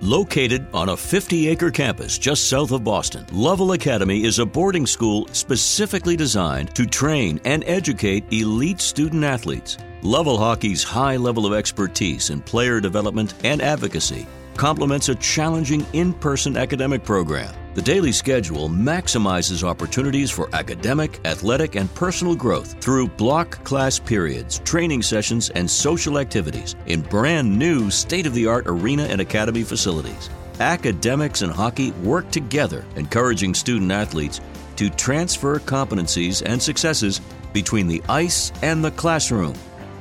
[0.00, 4.86] Located on a 50 acre campus just south of Boston, Lovell Academy is a boarding
[4.86, 9.76] school specifically designed to train and educate elite student athletes.
[10.02, 16.12] Lovell Hockey's high level of expertise in player development and advocacy complements a challenging in
[16.12, 17.54] person academic program.
[17.78, 24.58] The daily schedule maximizes opportunities for academic, athletic, and personal growth through block class periods,
[24.64, 29.62] training sessions, and social activities in brand new state of the art arena and academy
[29.62, 30.28] facilities.
[30.58, 34.40] Academics and hockey work together, encouraging student athletes
[34.74, 37.20] to transfer competencies and successes
[37.52, 39.54] between the ice and the classroom.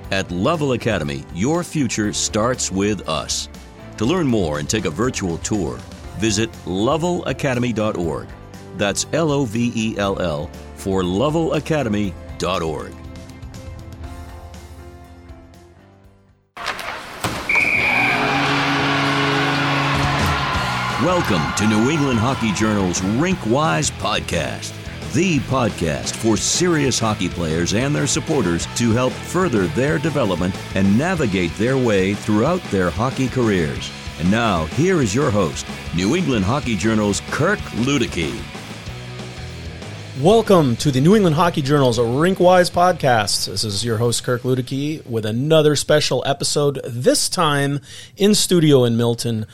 [0.09, 3.49] At Lovell Academy, your future starts with us.
[3.97, 5.79] To learn more and take a virtual tour,
[6.17, 8.27] visit lovellacademy.org.
[8.77, 12.93] That's L O V E L L for lovellacademy.org.
[21.03, 24.73] Welcome to New England Hockey Journal's Rinkwise Podcast,
[25.13, 30.97] the podcast for serious hockey players and their supporters to help further their development and
[30.97, 33.91] navigate their way throughout their hockey careers.
[34.19, 38.33] And now, here is your host, New England Hockey Journal's Kirk Luedeke.
[40.19, 43.45] Welcome to the New England Hockey Journal's Rinkwise podcast.
[43.45, 46.81] This is your host, Kirk Luedeke, with another special episode.
[46.83, 47.79] This time
[48.15, 49.45] in studio in Milton,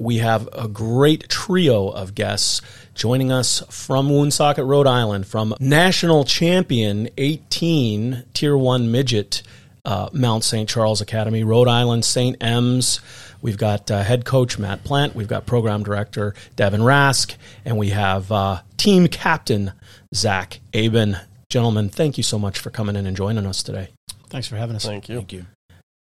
[0.00, 2.60] we have a great trio of guests
[2.96, 9.42] joining us from Woonsocket, Rhode Island, from national champion 18 Tier 1 midget
[9.84, 10.68] uh, Mount St.
[10.68, 12.36] Charles Academy, Rhode Island St.
[12.42, 13.00] M's.
[13.40, 17.90] We've got uh, head coach Matt Plante, we've got program director Devin Rask, and we
[17.90, 19.72] have uh, team captain
[20.14, 21.16] Zach Aben.
[21.50, 23.88] Gentlemen, thank you so much for coming in and joining us today.
[24.28, 24.84] Thanks for having us.
[24.84, 25.16] Thank you.
[25.16, 25.46] Thank you.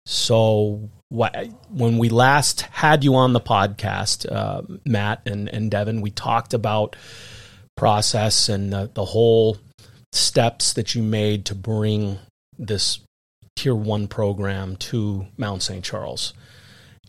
[0.05, 1.35] So, what,
[1.69, 6.53] when we last had you on the podcast, uh, Matt and, and Devin, we talked
[6.53, 6.95] about
[7.75, 9.57] process and the, the whole
[10.11, 12.17] steps that you made to bring
[12.57, 12.99] this
[13.55, 15.83] tier one program to Mount St.
[15.83, 16.33] Charles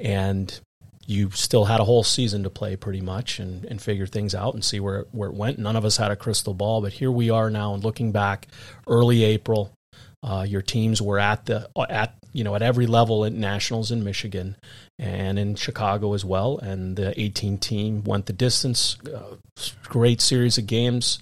[0.01, 0.61] and
[1.07, 4.53] you still had a whole season to play pretty much and, and figure things out
[4.53, 5.59] and see where, where it went.
[5.59, 8.47] None of us had a crystal ball, but here we are now and looking back
[8.87, 9.73] early April,
[10.23, 14.03] uh, your teams were at the at you know at every level at nationals in
[14.03, 14.57] Michigan
[14.99, 18.97] and in Chicago as well, and the 18 team went the distance.
[19.07, 19.37] Uh,
[19.85, 21.21] great series of games.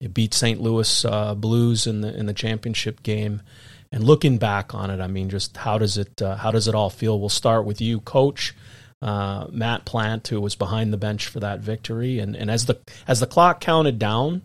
[0.00, 0.60] It beat St.
[0.60, 3.42] Louis uh, Blues in the in the championship game.
[3.90, 6.74] And looking back on it, I mean, just how does it uh, how does it
[6.74, 7.18] all feel?
[7.18, 8.54] We'll start with you, Coach
[9.00, 12.18] uh, Matt Plante, who was behind the bench for that victory.
[12.18, 14.42] And and as the as the clock counted down,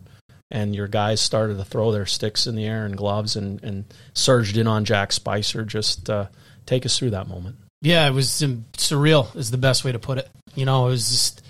[0.52, 3.86] and your guys started to throw their sticks in the air and gloves and and
[4.14, 6.28] surged in on Jack Spicer, just uh,
[6.66, 7.58] take us through that moment.
[7.82, 9.36] Yeah, it was surreal.
[9.36, 10.30] Is the best way to put it.
[10.56, 11.46] You know, it was just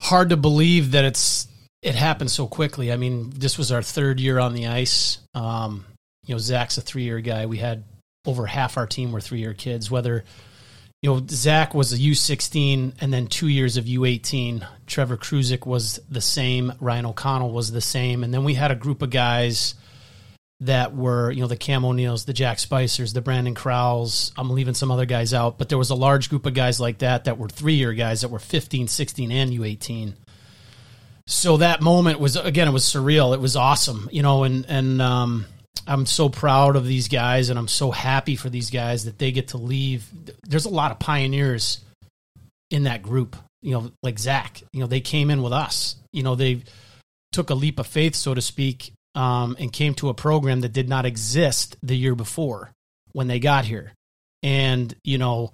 [0.00, 1.48] hard to believe that it's
[1.82, 2.92] it happened so quickly.
[2.92, 5.18] I mean, this was our third year on the ice.
[5.34, 5.84] Um,
[6.26, 7.46] you know, Zach's a three year guy.
[7.46, 7.84] We had
[8.26, 9.90] over half our team were three year kids.
[9.90, 10.24] Whether
[11.02, 14.66] you know Zach was a U sixteen and then two years of U eighteen.
[14.86, 16.72] Trevor Kruzik was the same.
[16.80, 19.74] Ryan O'Connell was the same, and then we had a group of guys
[20.60, 24.32] that were you know the Cam O'Neills, the Jack Spicers, the Brandon Crowells.
[24.36, 26.98] I'm leaving some other guys out, but there was a large group of guys like
[26.98, 30.16] that that were three year guys that were 15, 16, and U eighteen.
[31.28, 33.34] So that moment was again, it was surreal.
[33.34, 35.46] It was awesome, you know, and and um,
[35.86, 39.32] I'm so proud of these guys and I'm so happy for these guys that they
[39.32, 40.08] get to leave.
[40.42, 41.80] There's a lot of pioneers
[42.70, 46.22] in that group, you know, like Zach, you know, they came in with us, you
[46.22, 46.62] know, they
[47.32, 50.72] took a leap of faith, so to speak, um, and came to a program that
[50.72, 52.72] did not exist the year before
[53.12, 53.92] when they got here.
[54.42, 55.52] And, you know,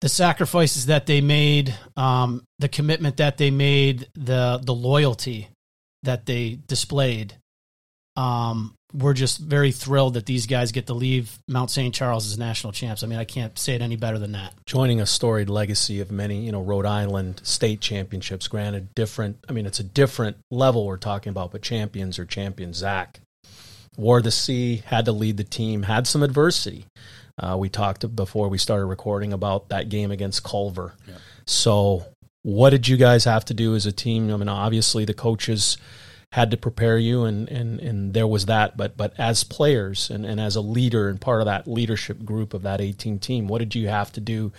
[0.00, 5.48] the sacrifices that they made, um, the commitment that they made, the, the loyalty
[6.02, 7.34] that they displayed,
[8.16, 11.92] um, we're just very thrilled that these guys get to leave Mount St.
[11.92, 13.02] Charles as national champs.
[13.02, 14.54] I mean, I can't say it any better than that.
[14.66, 18.46] Joining a storied legacy of many, you know, Rhode Island state championships.
[18.46, 19.44] Granted, different.
[19.48, 22.76] I mean, it's a different level we're talking about, but champions are champions.
[22.76, 23.18] Zach
[23.96, 26.86] wore the C, had to lead the team, had some adversity.
[27.36, 30.94] Uh, we talked before we started recording about that game against Culver.
[31.08, 31.14] Yeah.
[31.46, 32.06] So,
[32.42, 34.32] what did you guys have to do as a team?
[34.32, 35.78] I mean, obviously the coaches
[36.34, 40.26] had to prepare you and, and, and there was that but but as players and,
[40.26, 43.60] and as a leader and part of that leadership group of that 18 team what
[43.60, 44.52] did you have to do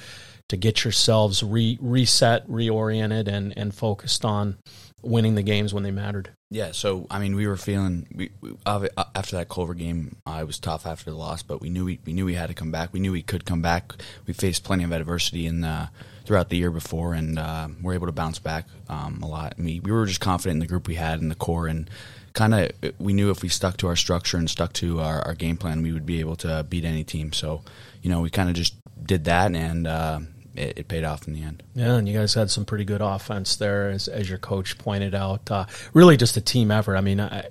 [0.47, 4.57] to get yourselves re, reset reoriented and, and focused on
[5.01, 6.31] winning the games when they mattered.
[6.49, 10.17] Yeah, so I mean, we were feeling we, we, after that Culver game.
[10.25, 12.47] Uh, it was tough after the loss, but we knew we, we knew we had
[12.47, 12.93] to come back.
[12.93, 13.93] We knew we could come back.
[14.25, 15.87] We faced plenty of adversity in uh,
[16.25, 19.53] throughout the year before, and uh, we're able to bounce back um, a lot.
[19.57, 21.89] I mean, we were just confident in the group we had in the core, and
[22.33, 25.33] kind of we knew if we stuck to our structure and stuck to our, our,
[25.33, 27.31] game plan, we would be able to beat any team.
[27.31, 27.61] So,
[28.01, 30.19] you know, we kind of just did that, and uh,
[30.55, 31.63] it, it, paid off in the end.
[31.73, 35.15] Yeah, and you guys had some pretty good offense there, as, as your coach pointed
[35.15, 35.49] out.
[35.49, 36.97] Uh, really, just a team effort.
[36.97, 37.47] I mean, I,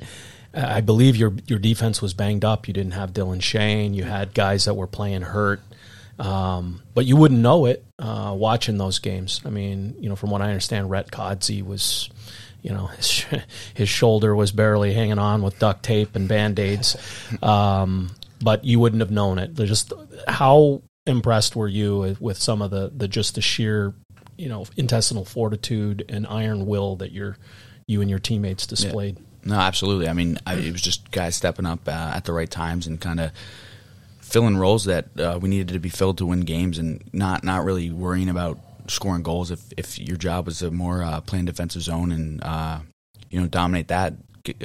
[0.55, 2.69] I believe your your defense was banged up.
[2.69, 3.95] You didn't have Dylan Shane.
[3.95, 5.61] You had guys that were playing hurt.
[6.19, 9.41] Um, but you wouldn't know it uh, watching those games.
[9.45, 12.11] I mean, you know, from what I understand, Rhett Codsey was,
[12.63, 13.25] you know, his,
[13.75, 16.97] his shoulder was barely hanging on with duct tape and band aids.
[17.43, 18.11] Um,
[18.43, 19.57] but you wouldn't have known it.
[19.57, 19.93] They're just
[20.29, 23.95] how impressed were you with some of the, the just the sheer
[24.37, 27.37] you know intestinal fortitude and iron will that your
[27.87, 29.19] you and your teammates displayed.
[29.19, 29.25] Yeah.
[29.47, 30.09] No, absolutely.
[30.09, 32.99] I mean, I, it was just guys stepping up uh, at the right times and
[32.99, 33.31] kind of
[34.25, 37.65] filling roles that uh, we needed to be filled to win games, and not not
[37.65, 39.51] really worrying about scoring goals.
[39.51, 42.81] If if your job was a more uh, playing defensive zone and uh,
[43.31, 44.15] you know dominate that,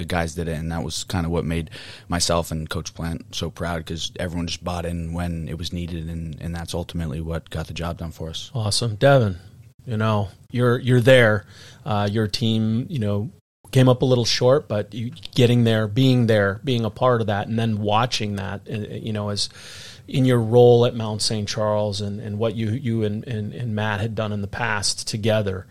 [0.07, 1.69] guys did it, and that was kind of what made
[2.07, 6.09] myself and Coach Plante so proud because everyone just bought in when it was needed,
[6.09, 8.51] and, and that's ultimately what got the job done for us.
[8.53, 9.37] Awesome, Devin.
[9.85, 11.45] You know, you're you're there.
[11.85, 13.31] Uh, your team, you know,
[13.71, 17.27] came up a little short, but you, getting there, being there, being a part of
[17.27, 19.49] that, and then watching that, uh, you know, as
[20.07, 21.47] in your role at Mount St.
[21.47, 25.07] Charles and, and what you you and, and, and Matt had done in the past
[25.07, 25.67] together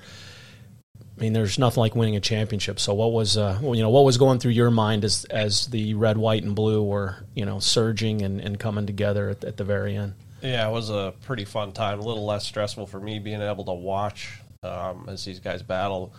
[1.19, 2.79] I mean, there's nothing like winning a championship.
[2.79, 5.95] So, what was uh, you know what was going through your mind as as the
[5.95, 9.65] red, white, and blue were you know surging and, and coming together at, at the
[9.65, 10.15] very end?
[10.43, 11.99] Yeah, it was a pretty fun time.
[11.99, 16.13] A little less stressful for me being able to watch um, as these guys battle.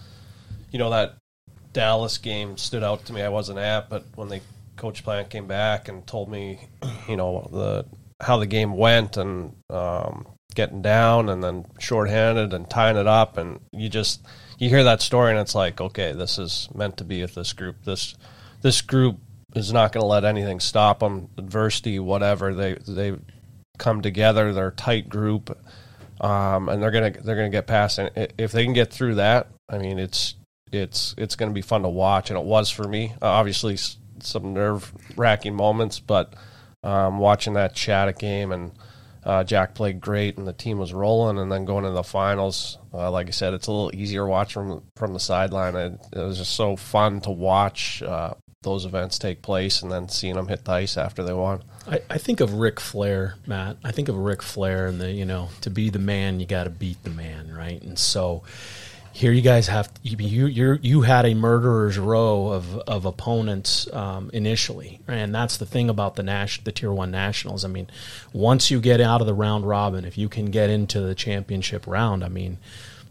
[0.72, 1.16] You know that
[1.74, 3.22] Dallas game stood out to me.
[3.22, 4.42] I wasn't at, but when they
[4.76, 6.68] Coach Plante came back and told me,
[7.08, 7.86] you know the
[8.22, 13.38] how the game went and um, getting down and then shorthanded and tying it up,
[13.38, 14.22] and you just
[14.58, 17.54] you hear that story and it's like, okay, this is meant to be with this
[17.54, 17.84] group.
[17.84, 18.16] This
[18.62, 19.18] this group
[19.56, 21.30] is not going to let anything stop them.
[21.38, 23.18] Adversity, whatever they they
[23.78, 24.54] come together.
[24.54, 25.58] They're a tight group,
[26.22, 27.98] um, and they're gonna they're gonna get past.
[27.98, 30.36] And if they can get through that, I mean, it's
[30.72, 33.14] it's it's going to be fun to watch, and it was for me.
[33.22, 33.78] Uh, obviously,
[34.20, 36.34] some nerve wracking moments, but
[36.84, 38.72] um, watching that Shattuck game and
[39.24, 41.38] uh, Jack played great, and the team was rolling.
[41.38, 44.54] And then going into the finals, uh, like I said, it's a little easier watch
[44.54, 45.76] from from the sideline.
[45.76, 50.10] It, it was just so fun to watch uh, those events take place, and then
[50.10, 51.64] seeing them hit the ice after they won.
[51.88, 53.78] I, I think of Ric Flair, Matt.
[53.84, 56.64] I think of Ric Flair, and the you know to be the man, you got
[56.64, 57.82] to beat the man, right?
[57.82, 58.44] And so
[59.12, 64.30] here you guys have you you you had a murderer's row of of opponents um,
[64.34, 67.66] initially, and that's the thing about the Nash the Tier One Nationals.
[67.66, 67.90] I mean,
[68.34, 71.88] once you get out of the round robin, if you can get into the championship
[71.88, 72.58] round, I mean,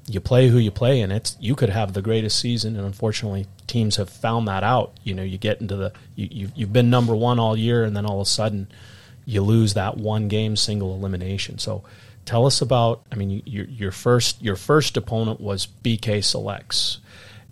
[0.06, 3.46] you play who you play, and it's you could have the greatest season, and unfortunately,
[3.66, 4.92] teams have found that out.
[5.04, 7.96] You know, you get into the you, you you've been number one all year, and
[7.96, 8.68] then all of a sudden,
[9.26, 11.58] you lose that one game single elimination.
[11.58, 11.84] So
[12.28, 13.06] Tell us about.
[13.10, 16.98] I mean, your your first your first opponent was BK Selects,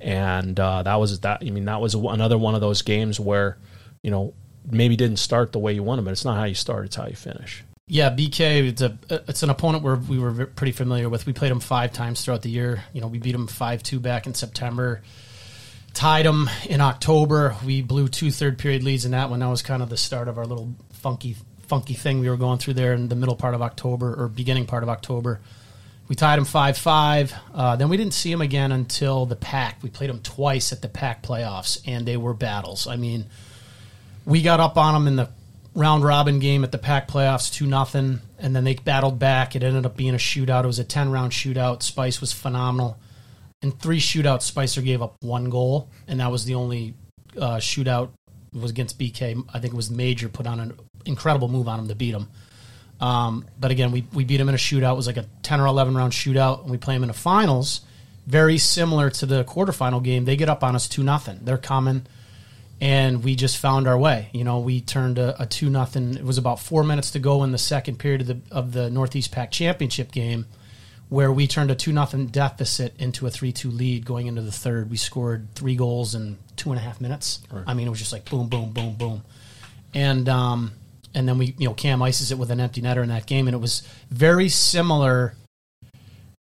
[0.02, 1.38] and uh, that was that.
[1.40, 3.56] I mean, that was another one of those games where
[4.02, 4.34] you know
[4.70, 7.06] maybe didn't start the way you wanted, but it's not how you start; it's how
[7.06, 7.64] you finish.
[7.86, 8.68] Yeah, BK.
[8.68, 11.24] It's a it's an opponent where we were pretty familiar with.
[11.24, 12.84] We played them five times throughout the year.
[12.92, 15.00] You know, we beat them five two back in September.
[15.94, 17.56] Tied them in October.
[17.64, 19.40] We blew two third period leads in that one.
[19.40, 21.34] That was kind of the start of our little funky
[21.68, 24.66] funky thing we were going through there in the middle part of October or beginning
[24.66, 25.40] part of October.
[26.08, 27.34] We tied him 5 5.
[27.52, 29.82] Uh, then we didn't see him again until the pack.
[29.82, 32.86] We played him twice at the pack playoffs, and they were battles.
[32.86, 33.26] I mean,
[34.24, 35.30] we got up on them in the
[35.74, 39.56] round robin game at the pack playoffs 2 nothing, and then they battled back.
[39.56, 40.64] It ended up being a shootout.
[40.64, 41.82] It was a 10 round shootout.
[41.82, 42.98] Spice was phenomenal.
[43.62, 46.94] In three shootouts, Spicer gave up one goal, and that was the only
[47.36, 48.10] uh, shootout
[48.52, 49.44] was against BK.
[49.52, 52.28] I think it was Major put on an incredible move on him to beat him.
[53.00, 54.92] Um, but again, we, we beat him in a shootout.
[54.92, 56.62] It was like a 10 or 11 round shootout.
[56.62, 57.82] And we play him in the finals,
[58.26, 60.24] very similar to the quarterfinal game.
[60.24, 61.40] They get up on us 2 nothing.
[61.42, 62.06] They're coming.
[62.80, 64.28] And we just found our way.
[64.32, 66.14] You know, we turned a, a 2 nothing.
[66.16, 68.90] It was about four minutes to go in the second period of the, of the
[68.90, 70.46] Northeast Pack championship game
[71.08, 74.52] where we turned a 2 nothing deficit into a 3 2 lead going into the
[74.52, 74.90] third.
[74.90, 77.40] We scored three goals in two and a half minutes.
[77.50, 77.64] Right.
[77.66, 79.22] I mean, it was just like boom, boom, boom, boom.
[79.94, 80.72] And, um,
[81.16, 83.48] and then we you know Cam ices it with an empty netter in that game,
[83.48, 85.34] and it was very similar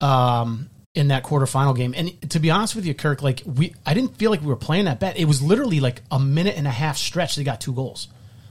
[0.00, 1.92] um, in that quarterfinal game.
[1.96, 4.56] And to be honest with you, Kirk, like we, I didn't feel like we were
[4.56, 5.16] playing that bad.
[5.16, 7.34] It was literally like a minute and a half stretch.
[7.34, 8.08] They got two goals.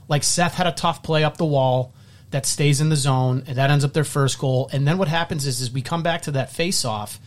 [0.08, 1.94] Like Seth had a tough play up the wall
[2.30, 4.68] that stays in the zone, and that ends up their first goal.
[4.72, 7.18] And then what happens is, is we come back to that face off,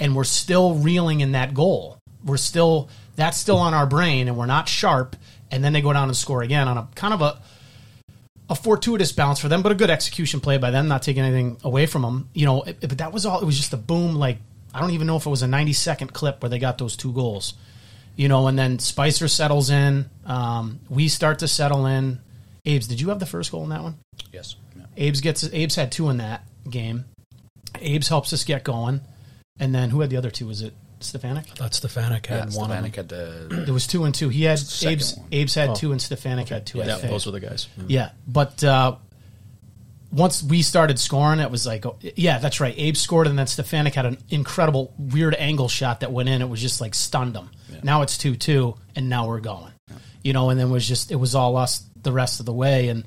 [0.00, 1.98] and we're still reeling in that goal.
[2.24, 5.14] We're still that's still on our brain, and we're not sharp.
[5.52, 7.40] And then they go down and score again on a kind of a
[8.50, 11.56] a fortuitous bounce for them, but a good execution play by them, not taking anything
[11.62, 12.28] away from them.
[12.34, 13.40] You know, it, but that was all.
[13.40, 14.16] It was just a boom.
[14.16, 14.38] Like
[14.74, 16.96] I don't even know if it was a 90 second clip where they got those
[16.96, 17.54] two goals.
[18.16, 20.10] You know, and then Spicer settles in.
[20.26, 22.20] Um, we start to settle in.
[22.66, 23.96] Abe's, did you have the first goal in that one?
[24.32, 24.56] Yes.
[24.76, 25.06] Yeah.
[25.06, 27.04] Abe's gets Abe's had two in that game.
[27.76, 29.00] Abe's helps us get going,
[29.60, 30.48] and then who had the other two?
[30.48, 31.46] Was it Stefanik?
[31.56, 32.70] That's Stefanik Yeah, had one.
[32.70, 33.08] of Stefanik them.
[33.48, 34.28] had the There was two and two.
[34.28, 35.16] He had Second Abe's.
[35.16, 35.26] one.
[35.32, 35.74] Abe's had Oh.
[35.74, 36.82] two, and Stefanik had two.
[36.82, 37.10] I Yeah, think.
[37.12, 37.68] those were the guys.
[37.86, 38.96] Yeah, but uh,
[40.12, 42.74] once we started scoring, it was like, oh, yeah, that's right.
[42.76, 46.42] Abe scored, and then Stefanik had an incredible weird angle shot that went in.
[46.42, 47.50] It was just like stunned him.
[47.82, 49.72] Now it's two two, and now we're going.
[50.22, 52.52] You know, and then it was just it was all us the rest of the
[52.52, 53.04] way, and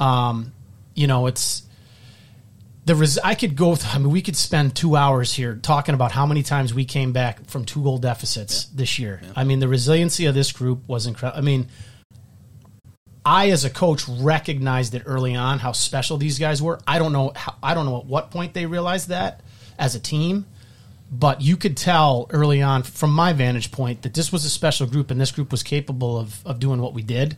[0.00, 0.52] um,
[0.94, 1.62] you know, it's
[2.88, 3.76] the res- I could go.
[3.92, 7.12] I mean, we could spend two hours here talking about how many times we came
[7.12, 9.20] back from two goal deficits this year.
[9.36, 11.38] I mean, the resiliency of this group was incredible.
[11.38, 11.68] I mean,
[13.26, 16.80] I as a coach recognized it early on how special these guys were.
[16.86, 17.32] I don't know.
[17.36, 19.42] How, I don't know at what point they realized that
[19.78, 20.46] as a team,
[21.12, 24.86] but you could tell early on from my vantage point that this was a special
[24.86, 27.36] group and this group was capable of of doing what we did.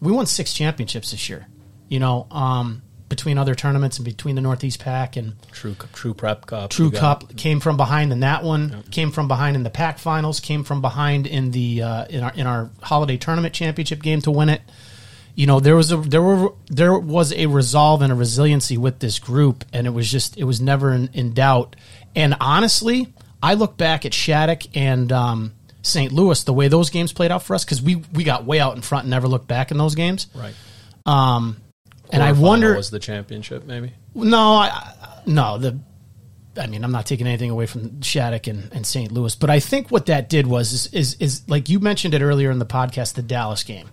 [0.00, 1.48] We won six championships this year.
[1.88, 2.82] You know, um,
[3.12, 6.70] between other tournaments and between the Northeast Pack and True, True Prep Cup.
[6.70, 8.84] True Cup came from behind in that one.
[8.90, 10.40] Came from behind in the Pack Finals.
[10.40, 14.30] Came from behind in the uh, in our in our Holiday Tournament Championship game to
[14.30, 14.62] win it.
[15.34, 18.98] You know there was a there were there was a resolve and a resiliency with
[18.98, 21.76] this group, and it was just it was never in, in doubt.
[22.16, 25.52] And honestly, I look back at Shattuck and um,
[25.82, 26.12] St.
[26.12, 28.74] Louis the way those games played out for us because we we got way out
[28.74, 30.28] in front and never looked back in those games.
[30.34, 30.54] Right.
[31.04, 31.58] Um,
[32.10, 33.92] and I wonder was the championship maybe.
[34.14, 34.94] no, I,
[35.26, 35.58] no.
[35.58, 35.78] The,
[36.56, 39.10] I mean, I'm not taking anything away from Shattuck and, and St.
[39.10, 42.22] Louis, but I think what that did was is, is is like you mentioned it
[42.22, 43.88] earlier in the podcast, the Dallas game.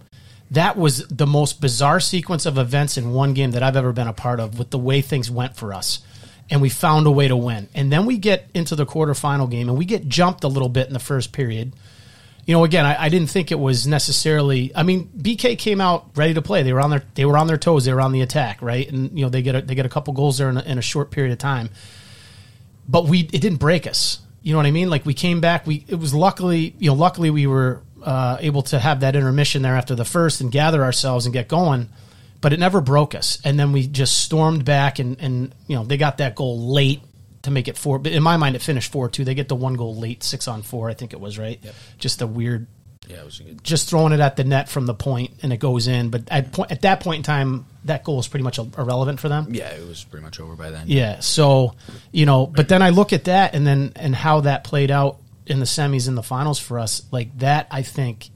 [0.52, 4.08] That was the most bizarre sequence of events in one game that I've ever been
[4.08, 6.00] a part of, with the way things went for us,
[6.50, 7.70] and we found a way to win.
[7.76, 10.88] And then we get into the quarterfinal game, and we get jumped a little bit
[10.88, 11.74] in the first period
[12.50, 14.72] you know, again, I, I didn't think it was necessarily.
[14.76, 16.64] I mean, BK came out ready to play.
[16.64, 17.86] They were on their they were on their toes.
[17.86, 18.92] They were on the attack, right?
[18.92, 20.80] And you know, they get a, they get a couple goals there in a, in
[20.80, 21.70] a short period of time.
[22.88, 24.18] But we it didn't break us.
[24.42, 24.90] You know what I mean?
[24.90, 25.68] Like we came back.
[25.68, 29.62] We it was luckily you know luckily we were uh, able to have that intermission
[29.62, 31.88] there after the first and gather ourselves and get going.
[32.42, 33.40] But it never broke us.
[33.44, 37.02] And then we just stormed back and and you know they got that goal late
[37.44, 38.00] to make it four.
[38.00, 39.24] But in my mind, it finished four two.
[39.24, 40.90] They get the one goal late, six on four.
[40.90, 41.60] I think it was right.
[41.98, 42.68] Just a weird
[43.10, 43.64] yeah, it was a good.
[43.64, 46.10] just throwing it at the net from the point and it goes in.
[46.10, 49.30] But at point at that point in time, that goal was pretty much irrelevant for
[49.30, 49.48] them.
[49.50, 50.86] Yeah, it was pretty much over by then.
[50.88, 51.20] Yeah.
[51.20, 51.76] So
[52.12, 55.18] you know, but then I look at that and then and how that played out
[55.48, 57.02] in the semis and the finals for us.
[57.12, 58.30] Like that, I think.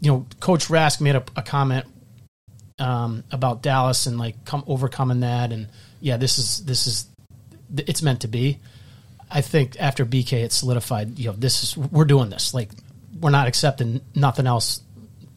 [0.00, 1.84] You know, Coach Rask made a, a comment
[2.78, 5.66] um, about Dallas and like come overcoming that, and
[6.00, 7.08] yeah, this is this is
[7.76, 8.58] it's meant to be.
[9.30, 11.18] I think after BK, it solidified.
[11.18, 12.54] You know, this is we're doing this.
[12.54, 12.70] Like,
[13.20, 14.80] we're not accepting nothing else.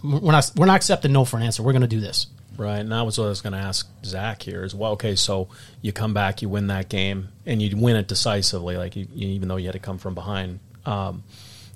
[0.03, 1.63] We're not we're not accepting no for an answer.
[1.63, 2.27] We're going to do this.
[2.57, 4.91] Right, and that was what I was going to ask Zach here as well.
[4.91, 5.47] Okay, so
[5.81, 9.29] you come back, you win that game, and you win it decisively, like you, you,
[9.29, 10.59] even though you had to come from behind.
[10.85, 11.23] Um,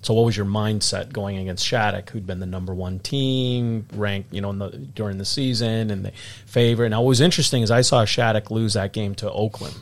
[0.02, 4.32] so, what was your mindset going against Shattuck, who'd been the number one team, ranked,
[4.32, 6.12] you know, the, during the season, and the
[6.46, 6.90] favorite?
[6.90, 9.76] Now, what was interesting is I saw Shattuck lose that game to Oakland,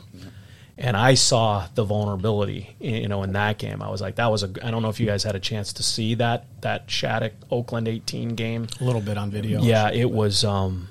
[0.76, 3.80] and I saw the vulnerability, you know, in that game.
[3.80, 4.50] I was like, that was a.
[4.62, 7.86] I don't know if you guys had a chance to see that that Shattuck Oakland
[7.86, 8.66] eighteen game.
[8.80, 9.62] A little bit on video.
[9.62, 10.44] Yeah, it was.
[10.44, 10.88] Um,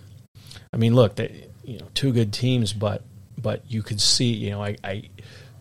[0.72, 3.04] I mean, look, they, you know, two good teams, but
[3.38, 5.10] but you could see, you know, I, I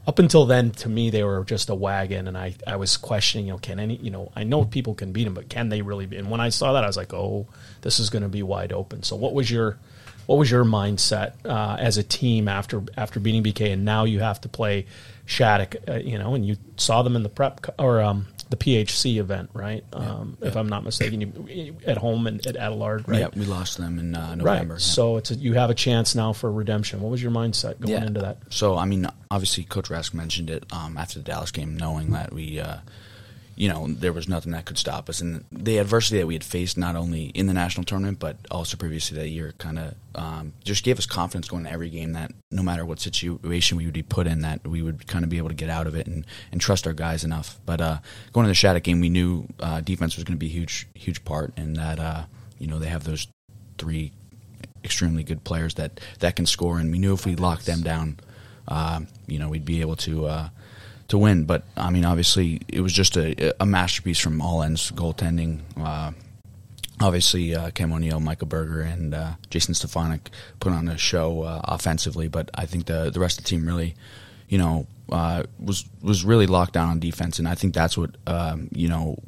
[0.07, 3.47] up until then, to me, they were just a wagon, and I I was questioning,
[3.47, 5.83] you know, can any, you know, I know people can beat them, but can they
[5.83, 6.07] really?
[6.07, 6.17] Be?
[6.17, 7.49] And when I saw that, I was like, oh,
[7.81, 9.03] this is going to be wide open.
[9.03, 9.79] So, what was your
[10.27, 14.21] what was your mindset uh, as a team after after beating BK, and now you
[14.21, 14.87] have to play
[15.27, 19.17] Shattuck, uh, you know, and you saw them in the prep or um, the PHC
[19.19, 19.83] event, right?
[19.93, 23.21] Um, If I'm not mistaken, you, at home and at Adelard, right?
[23.21, 24.39] Yeah, we lost them in uh, Right.
[24.39, 24.75] November.
[24.75, 24.79] yeah.
[24.79, 27.01] So it's a, you have a chance now for redemption.
[27.01, 28.05] What was your mindset going Yeah.
[28.05, 28.39] into that?
[28.51, 32.33] So I mean, obviously, Coach Rask mentioned it um, after the Dallas game, knowing that
[32.33, 32.79] we, uh,
[33.55, 35.21] you know, there was nothing that could stop us.
[35.21, 38.77] And the adversity that we had faced, not only in the national tournament, but also
[38.77, 42.33] previously that year, kind of um, just gave us confidence going into every game that
[42.51, 45.39] no matter what situation we would be put in, that we would kind of be
[45.39, 47.59] able to get out of it and, and trust our guys enough.
[47.67, 47.99] But uh,
[48.33, 50.87] going to the Shattuck game, we knew uh, defense was going to be a huge,
[50.95, 52.25] huge part, and that, uh,
[52.59, 53.29] you know, they have those
[53.77, 54.13] three
[54.83, 56.79] extremely good players that, that can score.
[56.79, 58.19] And we knew if we locked them down,
[58.67, 60.49] uh, you know, we'd be able to uh,
[61.13, 61.45] to win.
[61.45, 64.91] But I mean, obviously, it was just a, a masterpiece from all ends.
[64.91, 66.13] Goaltending, uh,
[67.01, 71.61] obviously, uh, Cam O'Neill, Michael Berger, and uh, Jason Stefanik put on a show uh,
[71.65, 72.29] offensively.
[72.29, 73.95] But I think the the rest of the team really,
[74.49, 78.17] you know, uh, was was really locked down on defense, and I think that's what
[78.27, 79.19] um, you know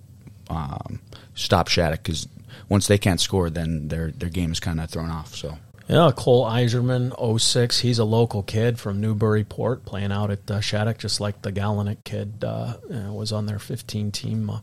[0.49, 1.01] um,
[1.35, 2.27] stopped Shattuck because
[2.71, 5.35] once they can't score, then their their game is kind of thrown off.
[5.35, 5.59] So.
[5.87, 7.81] Yeah, Cole Eiserman, 06.
[7.81, 12.05] He's a local kid from Newburyport, playing out at uh, Shattuck, just like the Gallinick
[12.05, 12.77] kid uh,
[13.11, 14.49] was on their 15 team.
[14.49, 14.61] Uh,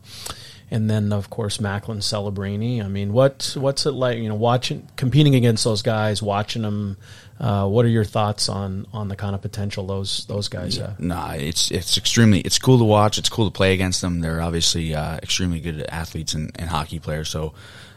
[0.70, 2.82] and then, of course, Macklin Celebrini.
[2.82, 4.18] I mean, what what's it like?
[4.18, 6.96] You know, watching competing against those guys, watching them.
[7.38, 10.88] Uh, what are your thoughts on on the kind of potential those those guys yeah,
[10.88, 11.00] have?
[11.00, 13.18] Nah, it's it's extremely it's cool to watch.
[13.18, 14.20] It's cool to play against them.
[14.20, 17.28] They're obviously uh, extremely good athletes and, and hockey players.
[17.28, 17.52] So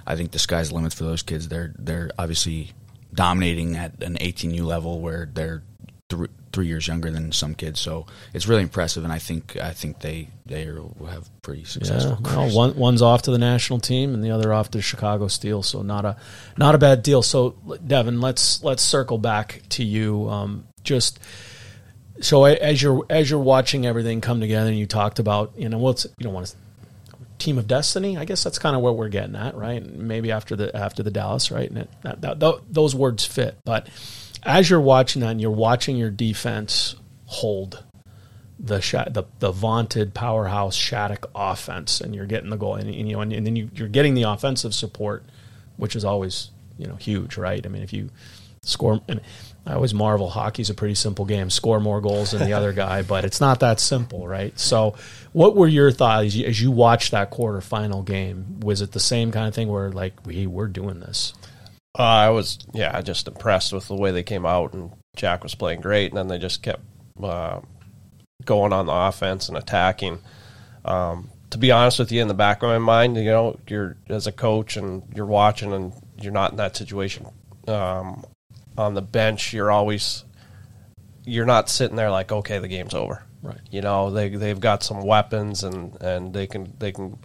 [0.05, 1.47] I think the sky's the limit for those kids.
[1.47, 2.73] They're they're obviously
[3.15, 5.63] dominating at an 18U level where they're
[6.09, 7.79] th- three years younger than some kids.
[7.79, 12.17] So it's really impressive, and I think I think they they will have pretty successful.
[12.23, 15.27] Yeah, well, one, one's off to the national team, and the other off to Chicago
[15.27, 15.63] Steel.
[15.63, 16.17] So not a
[16.57, 17.21] not a bad deal.
[17.21, 17.51] So
[17.85, 20.29] Devin, let's let's circle back to you.
[20.29, 21.19] Um, just
[22.21, 25.77] so as you're as you're watching everything come together, and you talked about you know
[25.77, 26.55] what's you don't want to
[27.37, 28.17] team of destiny.
[28.17, 29.85] I guess that's kind of what we're getting at, right?
[29.85, 31.69] Maybe after the after the Dallas, right?
[31.69, 33.57] And it, that, that, those words fit.
[33.65, 33.87] But
[34.43, 37.83] as you're watching that, and you're watching your defense hold
[38.59, 38.77] the
[39.11, 43.21] the, the vaunted powerhouse Shattuck offense, and you're getting the goal, and, and you know,
[43.21, 45.23] and, and then you, you're getting the offensive support,
[45.77, 47.65] which is always you know huge, right?
[47.65, 48.09] I mean, if you
[48.63, 49.21] score, and
[49.65, 50.29] I always marvel.
[50.29, 51.49] Hockey's a pretty simple game.
[51.49, 54.57] Score more goals than the other guy, but it's not that simple, right?
[54.59, 54.95] So,
[55.33, 58.59] what were your thoughts as you, as you watched that quarterfinal game?
[58.59, 61.33] Was it the same kind of thing where like we we're doing this?
[61.97, 65.55] Uh, I was, yeah, just impressed with the way they came out, and Jack was
[65.55, 66.81] playing great, and then they just kept
[67.23, 67.61] uh,
[68.43, 70.19] going on the offense and attacking.
[70.83, 73.95] Um, to be honest with you, in the back of my mind, you know, you're
[74.09, 77.27] as a coach and you're watching, and you're not in that situation.
[77.67, 78.25] Um,
[78.77, 80.23] on the bench, you're always
[81.25, 83.23] you're not sitting there like, okay, the game's over.
[83.41, 83.59] Right.
[83.69, 87.17] You know, they they've got some weapons and and they can they can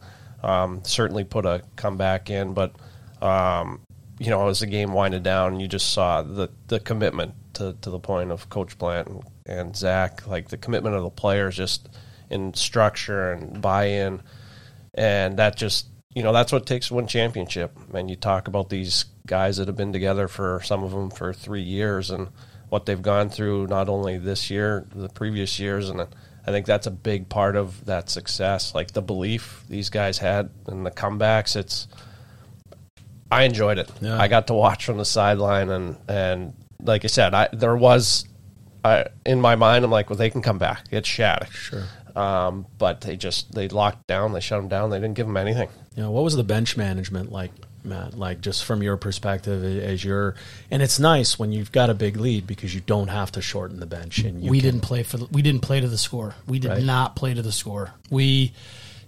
[0.43, 2.75] um, certainly put a comeback in, but
[3.23, 3.81] um,
[4.19, 7.91] you know, as the game winded down, you just saw the the commitment to, to
[7.91, 11.89] the point of Coach Plante and, and Zach, like the commitment of the players, just
[12.29, 14.23] in structure and buy-in,
[14.95, 17.77] and that just you know that's what takes to win championship.
[17.95, 21.33] And you talk about these guys that have been together for some of them for
[21.33, 22.29] three years and
[22.69, 26.87] what they've gone through not only this year, the previous years, and I think that's
[26.87, 28.75] a big part of that success.
[28.75, 31.57] Like the belief these guys had and the comebacks.
[31.57, 31.89] It's
[33.31, 33.91] I enjoyed it.
[34.01, 34.21] Yeah.
[34.21, 38.27] I got to watch from the sideline, and and like I said, I there was
[38.85, 40.87] I in my mind, I'm like, well, they can come back.
[40.91, 41.53] It's Shattuck.
[41.53, 41.85] Sure.
[42.17, 44.33] Um, but they just they locked down.
[44.33, 44.91] They shut them down.
[44.91, 45.69] They didn't give them anything.
[45.95, 46.09] Yeah.
[46.09, 47.53] what was the bench management like,
[47.85, 48.19] Matt?
[48.19, 50.35] Like just from your perspective, as you're,
[50.71, 53.81] and it's nice when you've got a big lead because you don't have to shorten
[53.81, 54.19] the bench.
[54.19, 56.35] And we can, didn't play for the, we didn't play to the score.
[56.47, 56.83] We did right?
[56.83, 57.93] not play to the score.
[58.11, 58.53] We,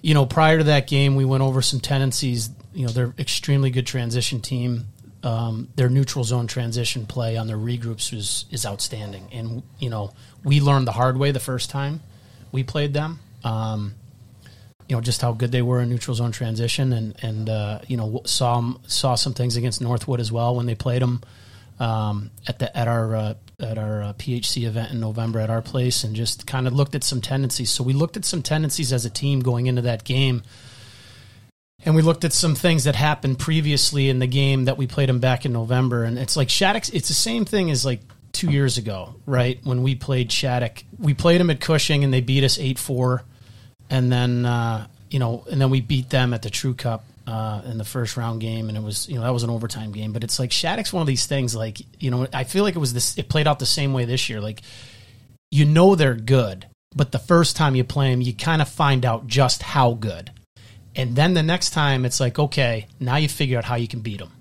[0.00, 2.50] you know, prior to that game, we went over some tendencies.
[2.74, 4.87] You know, they're extremely good transition team.
[5.22, 10.12] Um, their neutral zone transition play on their regroups is is outstanding, and you know
[10.42, 12.00] we learned the hard way the first time
[12.50, 13.20] we played them.
[13.44, 13.94] Um,
[14.92, 17.96] you know just how good they were in neutral zone transition, and and uh, you
[17.96, 21.22] know saw saw some things against Northwood as well when they played them
[21.81, 25.62] um, at the at our uh, at our uh, PHC event in November at our
[25.62, 27.70] place, and just kind of looked at some tendencies.
[27.70, 30.42] So we looked at some tendencies as a team going into that game.
[31.85, 35.09] And we looked at some things that happened previously in the game that we played
[35.09, 36.05] them back in November.
[36.05, 39.59] And it's like Shattuck's, it's the same thing as like two years ago, right?
[39.64, 43.24] When we played Shattuck, we played them at Cushing and they beat us eight four,
[43.92, 47.61] and then uh, you know, and then we beat them at the True Cup uh,
[47.66, 50.12] in the first round game, and it was you know that was an overtime game.
[50.12, 51.55] But it's like Shattuck's one of these things.
[51.55, 53.16] Like you know, I feel like it was this.
[53.18, 54.40] It played out the same way this year.
[54.40, 54.62] Like
[55.50, 59.05] you know they're good, but the first time you play them, you kind of find
[59.05, 60.33] out just how good.
[60.96, 64.00] And then the next time, it's like, okay, now you figure out how you can
[64.00, 64.33] beat them.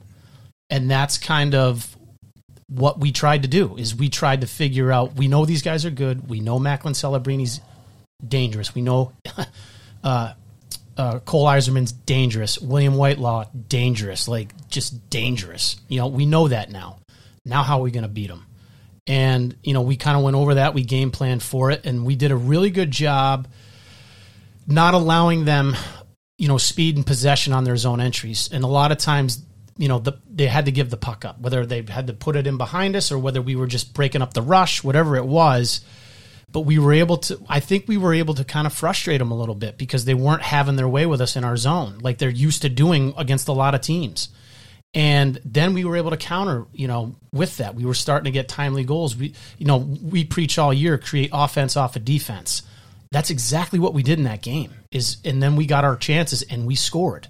[0.70, 1.96] And that's kind of
[2.68, 5.86] what we tried to do is we tried to figure out we know these guys
[5.86, 7.60] are good we know Macklin Celebrini's
[8.28, 9.14] dangerous we know
[10.04, 10.34] uh,
[10.98, 12.60] uh, Cole Eiserman's dangerous.
[12.60, 14.28] William Whitelaw, dangerous.
[14.28, 15.78] Like, just dangerous.
[15.88, 17.00] You know, we know that now.
[17.46, 18.46] Now, how are we going to beat them?
[19.08, 20.74] And, you know, we kind of went over that.
[20.74, 23.48] We game planned for it, and we did a really good job
[24.68, 25.76] not allowing them,
[26.38, 28.50] you know, speed and possession on their zone entries.
[28.52, 29.44] And a lot of times,
[29.78, 32.36] you know, the, they had to give the puck up, whether they had to put
[32.36, 35.26] it in behind us or whether we were just breaking up the rush, whatever it
[35.26, 35.82] was
[36.52, 39.32] but we were able to i think we were able to kind of frustrate them
[39.32, 42.18] a little bit because they weren't having their way with us in our zone like
[42.18, 44.30] they're used to doing against a lot of teams.
[44.94, 47.76] And then we were able to counter you know with that.
[47.76, 49.16] We were starting to get timely goals.
[49.16, 52.64] We you know we preach all year create offense off of defense.
[53.12, 56.42] That's exactly what we did in that game is and then we got our chances
[56.42, 57.30] and we scored.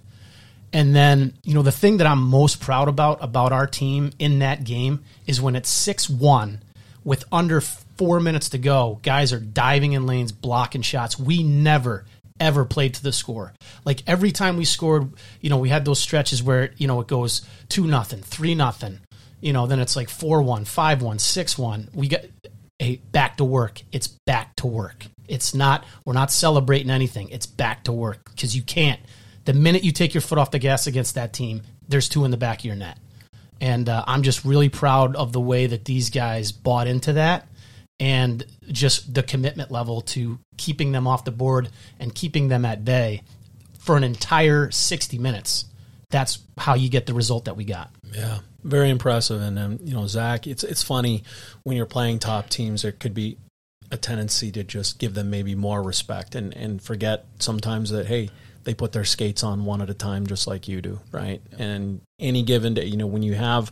[0.74, 4.40] And then you know the thing that i'm most proud about about our team in
[4.40, 6.60] that game is when it's 6-1
[7.04, 7.62] with under
[8.02, 11.20] four minutes to go, guys are diving in lanes, blocking shots.
[11.20, 12.04] We never,
[12.40, 13.54] ever played to the score.
[13.86, 17.08] Like every time we scored, you know, we had those stretches where, you know, it
[17.08, 19.02] goes two nothing, three nothing,
[19.40, 21.90] you know, then it's like four one, five one, six one.
[21.94, 22.32] We get
[22.80, 23.84] a back to work.
[23.92, 25.06] It's back to work.
[25.28, 27.30] It's not, we're not celebrating anything.
[27.30, 29.00] It's back to work because you can't.
[29.46, 32.32] The minute you take your foot off the gas against that team, there's two in
[32.32, 32.98] the back of your net.
[33.60, 37.48] And uh, I'm just really proud of the way that these guys bought into that
[38.02, 42.84] and just the commitment level to keeping them off the board and keeping them at
[42.84, 43.22] bay
[43.80, 45.66] for an entire 60 minutes.
[46.10, 47.92] That's how you get the result that we got.
[48.12, 49.40] Yeah, very impressive.
[49.40, 51.24] And um, you know, Zach, it's it's funny
[51.64, 52.82] when you're playing top teams.
[52.82, 53.38] There could be
[53.92, 58.30] a tendency to just give them maybe more respect and and forget sometimes that hey,
[58.64, 61.42] they put their skates on one at a time, just like you do, right?
[61.52, 61.66] Yeah.
[61.66, 63.72] And any given day, you know, when you have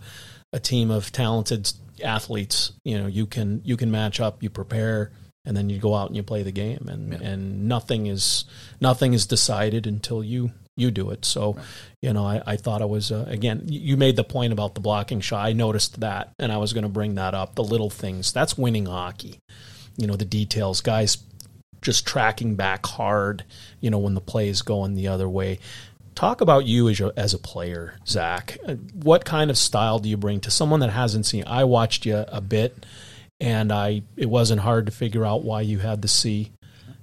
[0.53, 1.69] a team of talented
[2.03, 5.12] athletes, you know, you can you can match up, you prepare,
[5.45, 7.19] and then you go out and you play the game, and yeah.
[7.29, 8.45] and nothing is
[8.79, 11.25] nothing is decided until you you do it.
[11.25, 11.65] So, right.
[12.01, 13.63] you know, I, I thought it was uh, again.
[13.67, 15.45] You made the point about the blocking shot.
[15.45, 17.55] I noticed that, and I was going to bring that up.
[17.55, 19.39] The little things that's winning hockey.
[19.97, 21.17] You know, the details, guys.
[21.81, 23.45] Just tracking back hard,
[23.79, 25.59] you know, when the play is going the other way.
[26.19, 28.58] Talk about you as, your, as a player, Zach.
[28.91, 31.45] What kind of style do you bring to someone that hasn't seen?
[31.47, 32.86] I watched you a bit,
[33.39, 36.51] and I it wasn't hard to figure out why you had the C.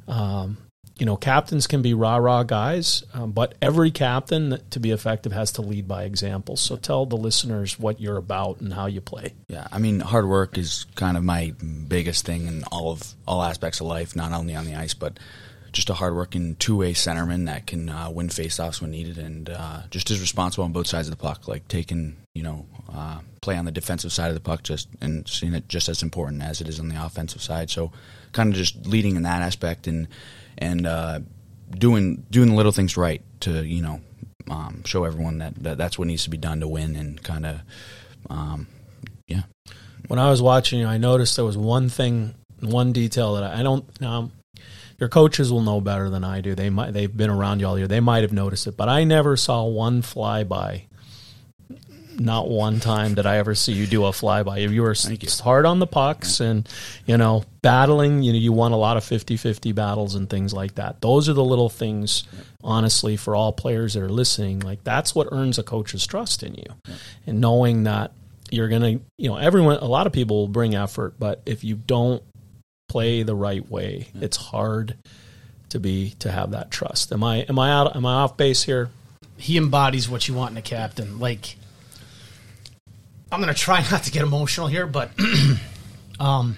[0.06, 0.58] Um,
[0.98, 5.32] you know, captains can be rah rah guys, um, but every captain to be effective
[5.32, 6.58] has to lead by example.
[6.58, 9.32] So tell the listeners what you're about and how you play.
[9.48, 11.54] Yeah, I mean, hard work is kind of my
[11.88, 15.18] biggest thing in all of all aspects of life, not only on the ice, but
[15.72, 19.82] just a hardworking two way centerman that can uh, win faceoffs when needed, and uh,
[19.90, 23.56] just is responsible on both sides of the puck, like taking you know uh, play
[23.56, 26.60] on the defensive side of the puck, just and seeing it just as important as
[26.60, 27.70] it is on the offensive side.
[27.70, 27.92] So,
[28.32, 30.08] kind of just leading in that aspect and
[30.58, 31.20] and uh,
[31.70, 34.00] doing doing the little things right to you know
[34.50, 37.46] um, show everyone that, that that's what needs to be done to win, and kind
[37.46, 37.60] of
[38.30, 38.66] um,
[39.26, 39.42] yeah.
[40.08, 43.60] When I was watching you, I noticed there was one thing, one detail that I,
[43.60, 44.02] I don't.
[44.02, 44.32] Um,
[44.98, 46.54] your coaches will know better than I do.
[46.54, 47.88] They might they've been around you all year.
[47.88, 50.84] They might have noticed it, but I never saw one flyby.
[52.18, 54.72] Not one time did I ever see you do a flyby.
[54.72, 55.28] You were you.
[55.42, 56.66] hard on the pucks and
[57.04, 58.22] you know battling.
[58.22, 61.02] You know you won a lot of 50-50 battles and things like that.
[61.02, 62.24] Those are the little things,
[62.64, 64.60] honestly, for all players that are listening.
[64.60, 66.94] Like that's what earns a coach's trust in you,
[67.26, 68.12] and knowing that
[68.50, 71.74] you're gonna you know everyone a lot of people will bring effort but if you
[71.74, 72.22] don't
[72.88, 74.08] play the right way.
[74.14, 74.96] It's hard
[75.70, 77.12] to be to have that trust.
[77.12, 78.90] Am I am I out am I off base here?
[79.36, 81.18] He embodies what you want in a captain.
[81.18, 81.56] Like
[83.30, 85.10] I'm going to try not to get emotional here, but
[86.20, 86.56] um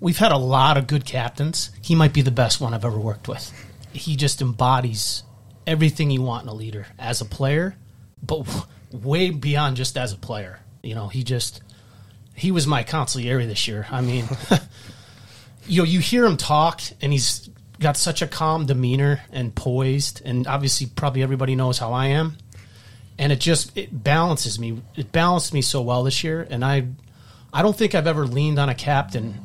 [0.00, 1.70] we've had a lot of good captains.
[1.82, 3.52] He might be the best one I've ever worked with.
[3.92, 5.22] He just embodies
[5.66, 7.76] everything you want in a leader as a player,
[8.22, 8.46] but
[8.92, 10.60] way beyond just as a player.
[10.82, 11.62] You know, he just
[12.34, 13.86] he was my consigliere this year.
[13.90, 14.26] I mean,
[15.66, 17.48] you know, you hear him talk, and he's
[17.80, 22.36] got such a calm demeanor and poised, and obviously, probably everybody knows how I am,
[23.18, 24.82] and it just it balances me.
[24.96, 26.88] It balanced me so well this year, and I,
[27.52, 29.40] I don't think I've ever leaned on a captain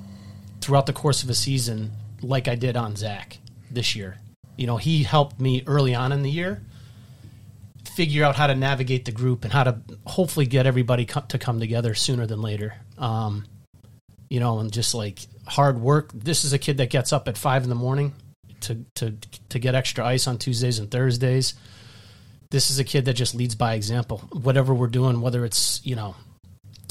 [0.61, 3.37] throughout the course of a season like I did on Zach
[3.71, 4.17] this year.
[4.57, 6.61] You know, he helped me early on in the year
[7.95, 11.37] figure out how to navigate the group and how to hopefully get everybody co- to
[11.37, 12.75] come together sooner than later.
[12.97, 13.45] Um,
[14.29, 16.11] you know, and just like hard work.
[16.13, 18.13] This is a kid that gets up at five in the morning
[18.61, 19.15] to to
[19.49, 21.55] to get extra ice on Tuesdays and Thursdays.
[22.51, 24.19] This is a kid that just leads by example.
[24.31, 26.15] Whatever we're doing, whether it's you know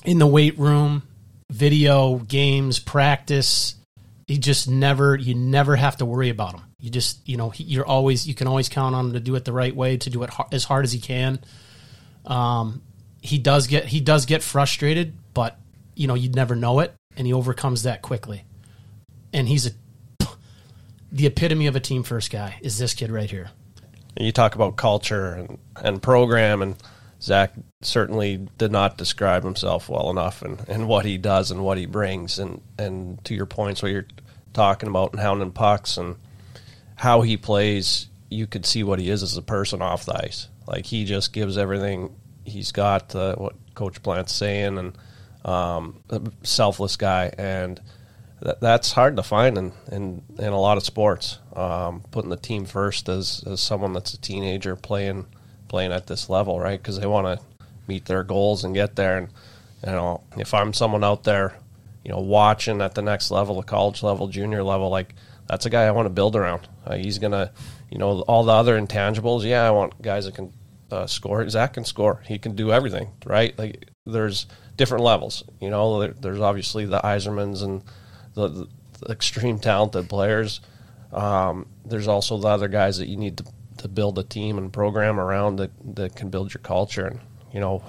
[0.04, 1.02] in the weight room,
[1.50, 3.74] video, games, practice,
[4.26, 6.62] he just never you never have to worry about him.
[6.80, 9.34] You just, you know, he, you're always, you can always count on him to do
[9.34, 11.40] it the right way, to do it as hard as he can.
[12.24, 12.82] Um,
[13.20, 15.58] he does get, he does get frustrated, but
[15.96, 18.44] you know, you'd never know it, and he overcomes that quickly.
[19.32, 19.70] And he's a,
[21.12, 22.58] the epitome of a team first guy.
[22.62, 23.50] Is this kid right here?
[24.18, 26.76] you talk about culture and, and program and
[27.20, 31.78] Zach certainly did not describe himself well enough and, and what he does and what
[31.78, 34.06] he brings and, and to your points what you're
[34.52, 36.16] talking about and hounding pucks and
[36.98, 40.48] how he plays you could see what he is as a person off the ice
[40.66, 44.98] like he just gives everything he's got uh, what coach Plante's saying and
[45.44, 46.02] um,
[46.42, 47.80] selfless guy and
[48.40, 51.38] that, that's hard to find in, in, in a lot of sports.
[51.54, 55.26] Um, putting the team first as, as someone that's a teenager playing
[55.66, 56.80] playing at this level, right?
[56.80, 57.44] Because they want to
[57.86, 59.18] meet their goals and get there.
[59.18, 59.28] And
[59.84, 61.58] you know, if I'm someone out there,
[62.04, 65.14] you know, watching at the next level, the college level, junior level, like
[65.48, 66.68] that's a guy I want to build around.
[66.86, 67.52] Uh, he's gonna,
[67.90, 69.44] you know, all the other intangibles.
[69.44, 70.52] Yeah, I want guys that can
[70.90, 71.48] uh, score.
[71.48, 72.22] Zach can score.
[72.26, 73.58] He can do everything, right?
[73.58, 75.44] Like there's different levels.
[75.60, 77.82] You know, there, there's obviously the Yzermans and
[78.34, 78.68] the,
[79.00, 80.60] the extreme talented players.
[81.12, 83.44] Um, there's also the other guys that you need to,
[83.78, 87.06] to build a team and program around that, that can build your culture.
[87.06, 87.20] And,
[87.52, 87.82] you know,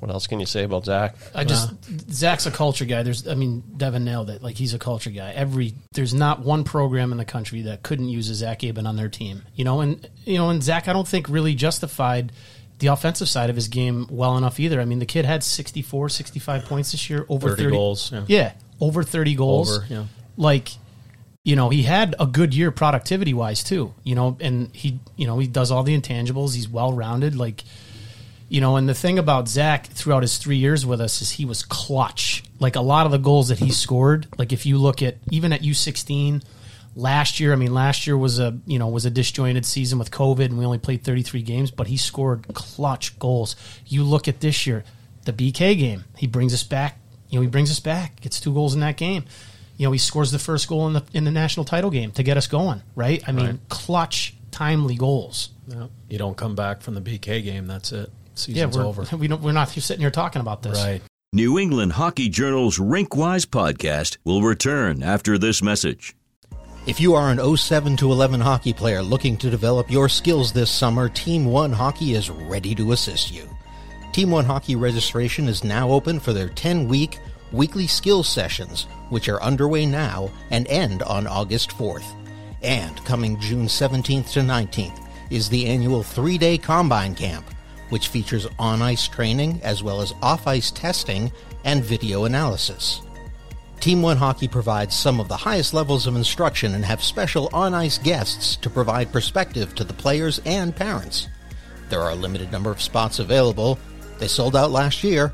[0.00, 1.16] what else can you say about Zach?
[1.34, 1.72] I just
[2.10, 3.02] Zach's a culture guy.
[3.02, 4.42] There's, I mean, Devin nailed it.
[4.42, 5.32] Like he's a culture guy.
[5.32, 8.96] Every there's not one program in the country that couldn't use a Zach Aben on
[8.96, 9.42] their team.
[9.54, 12.32] You know, and you know, and Zach, I don't think really justified
[12.80, 14.80] the offensive side of his game well enough either.
[14.80, 18.12] I mean, the kid had 64, 65 points this year, over 30, 30 goals.
[18.12, 18.24] Yeah.
[18.26, 19.76] Yeah, over 30 goals.
[19.76, 20.04] Over, yeah.
[20.36, 20.70] Like,
[21.44, 25.26] you know, he had a good year productivity wise too, you know, and he, you
[25.26, 26.54] know, he does all the intangibles.
[26.54, 27.36] He's well rounded.
[27.36, 27.62] Like,
[28.50, 31.46] you know, and the thing about Zach throughout his three years with us is he
[31.46, 32.44] was clutch.
[32.58, 35.52] Like a lot of the goals that he scored, like if you look at even
[35.54, 36.42] at U16
[36.94, 40.10] last year, I mean, last year was a, you know, was a disjointed season with
[40.10, 43.56] COVID and we only played 33 games, but he scored clutch goals.
[43.86, 44.84] You look at this year,
[45.24, 46.98] the BK game, he brings us back
[47.30, 49.24] you know, he brings us back, gets two goals in that game.
[49.76, 52.22] You know, he scores the first goal in the in the national title game to
[52.22, 52.82] get us going.
[52.96, 53.22] Right?
[53.26, 53.58] I mean, Right.
[53.68, 55.50] clutch, timely goals.
[55.68, 55.86] Yeah.
[56.08, 57.66] You don't come back from the BK game.
[57.68, 58.10] That's it.
[58.46, 59.04] Yeah, we're over.
[59.16, 60.78] we don't, we're not sitting here talking about this.
[60.78, 61.02] Right.
[61.32, 66.16] New England Hockey Journal's Rinkwise podcast will return after this message.
[66.86, 70.70] If you are an 07 to 11 hockey player looking to develop your skills this
[70.70, 73.48] summer, Team One Hockey is ready to assist you.
[74.12, 77.18] Team One Hockey registration is now open for their 10 week
[77.52, 82.14] weekly skills sessions, which are underway now and end on August 4th.
[82.62, 87.44] And coming June 17th to 19th is the annual three day combine camp,
[87.90, 91.30] which features on ice training as well as off ice testing
[91.64, 93.02] and video analysis.
[93.80, 97.72] Team One Hockey provides some of the highest levels of instruction and have special on
[97.72, 101.28] ice guests to provide perspective to the players and parents.
[101.88, 103.78] There are a limited number of spots available.
[104.18, 105.32] They sold out last year.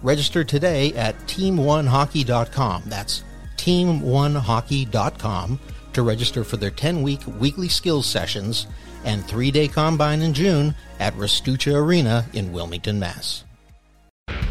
[0.00, 2.84] Register today at teamonehockey.com.
[2.86, 3.24] That's
[3.56, 5.60] teamonehockey.com
[5.92, 8.68] to register for their 10 week weekly skills sessions
[9.08, 13.44] and three day combine in June at Restuccia Arena in Wilmington, Mass.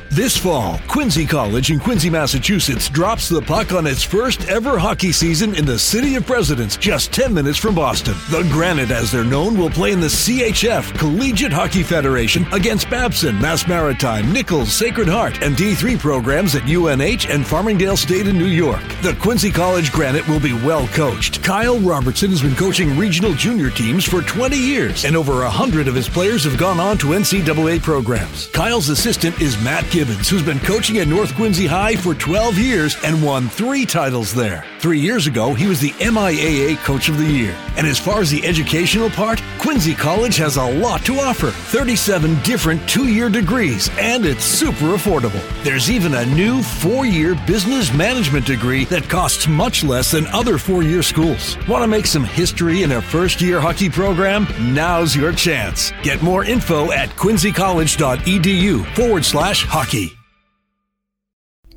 [0.10, 5.12] This fall, Quincy College in Quincy, Massachusetts drops the puck on its first ever hockey
[5.12, 8.16] season in the City of Presidents, just 10 minutes from Boston.
[8.32, 13.40] The Granite, as they're known, will play in the CHF Collegiate Hockey Federation against Babson,
[13.40, 18.46] Mass Maritime, Nichols, Sacred Heart, and D3 programs at UNH and Farmingdale State in New
[18.46, 18.82] York.
[19.04, 21.44] The Quincy College Granite will be well coached.
[21.44, 25.94] Kyle Robertson has been coaching regional junior teams for 20 years, and over 100 of
[25.94, 28.48] his players have gone on to NCAA programs.
[28.48, 32.96] Kyle's assistant is Matt Gibbons, who's been coaching at North Quincy High for 12 years
[33.04, 34.64] and won three titles there.
[34.80, 37.56] Three years ago, he was the MIAA Coach of the Year.
[37.78, 42.40] And as far as the educational part, Quincy College has a lot to offer 37
[42.44, 45.42] different two year degrees, and it's super affordable.
[45.64, 50.60] There's even a new four year business management degree that costs much less than other
[50.60, 51.58] four year schools.
[51.68, 54.46] Want to make some history in a first year hockey program?
[54.76, 55.92] Now's your chance.
[56.04, 60.12] Get more info at quincycollege.edu forward slash hockey.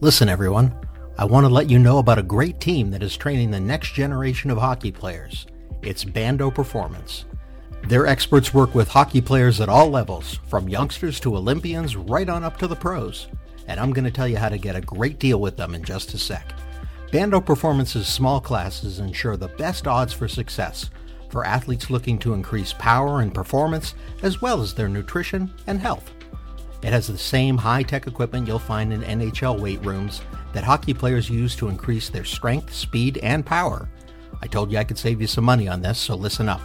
[0.02, 0.74] Listen, everyone.
[1.20, 3.92] I want to let you know about a great team that is training the next
[3.92, 5.46] generation of hockey players.
[5.82, 7.26] It's Bando Performance.
[7.82, 12.42] Their experts work with hockey players at all levels, from youngsters to Olympians right on
[12.42, 13.28] up to the pros.
[13.66, 15.84] And I'm going to tell you how to get a great deal with them in
[15.84, 16.54] just a sec.
[17.12, 20.88] Bando Performance's small classes ensure the best odds for success
[21.28, 26.12] for athletes looking to increase power and performance, as well as their nutrition and health.
[26.82, 31.30] It has the same high-tech equipment you'll find in NHL weight rooms that hockey players
[31.30, 33.88] use to increase their strength, speed, and power.
[34.42, 36.62] I told you I could save you some money on this, so listen up.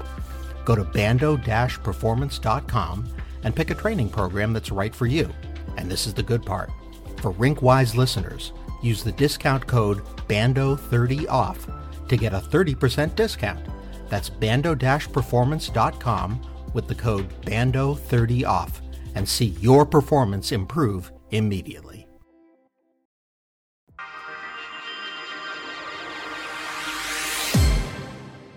[0.64, 3.10] Go to bando-performance.com
[3.44, 5.30] and pick a training program that's right for you.
[5.78, 6.72] And this is the good part.
[7.18, 13.68] For Rinkwise listeners, use the discount code BANDO30OFF to get a 30% discount.
[14.10, 16.42] That's bando-performance.com
[16.74, 18.82] with the code BANDO30OFF
[19.16, 21.85] and see your performance improve immediately.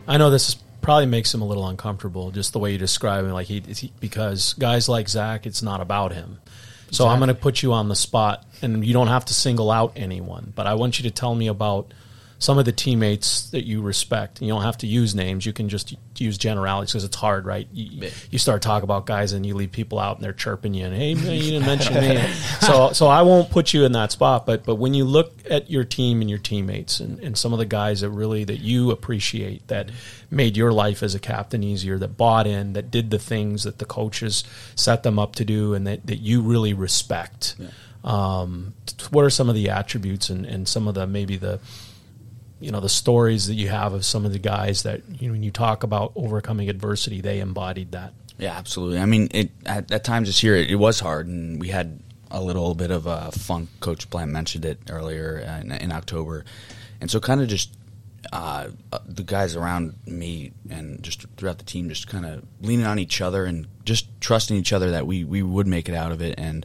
[0.09, 3.25] I know this is, probably makes him a little uncomfortable, just the way you describe
[3.25, 3.33] him.
[3.33, 6.41] Like he, he because guys like Zach, it's not about him.
[6.91, 9.71] So I'm going to put you on the spot, and you don't have to single
[9.71, 11.93] out anyone, but I want you to tell me about
[12.41, 14.41] some of the teammates that you respect.
[14.41, 17.67] You don't have to use names; you can just use generalities because it's hard, right?
[17.73, 20.87] You, you start talking about guys, and you leave people out, and they're chirping you,
[20.87, 22.35] and hey, man, you didn't mention me.
[22.61, 24.45] So, so I won't put you in that spot.
[24.45, 27.59] But, but when you look at your team and your teammates, and, and some of
[27.59, 29.91] the guys that really that you appreciate, that
[30.31, 33.79] made your life as a captain easier, that bought in, that did the things that
[33.79, 37.57] the coaches set them up to do, and that, that you really respect.
[38.05, 38.75] Um,
[39.11, 41.61] what are some of the attributes and, and some of the maybe the
[42.61, 45.33] you know the stories that you have of some of the guys that you know
[45.33, 49.01] when you talk about overcoming adversity they embodied that Yeah, absolutely.
[49.01, 52.01] I mean, it at, at times this year it, it was hard, and we had
[52.31, 53.69] a little bit of a funk.
[53.81, 56.45] Coach Plante mentioned it earlier in, in October,
[57.01, 57.77] and so kind of just
[58.33, 62.87] uh, uh, the guys around me and just throughout the team, just kind of leaning
[62.87, 66.13] on each other and just trusting each other that we we would make it out
[66.13, 66.65] of it, and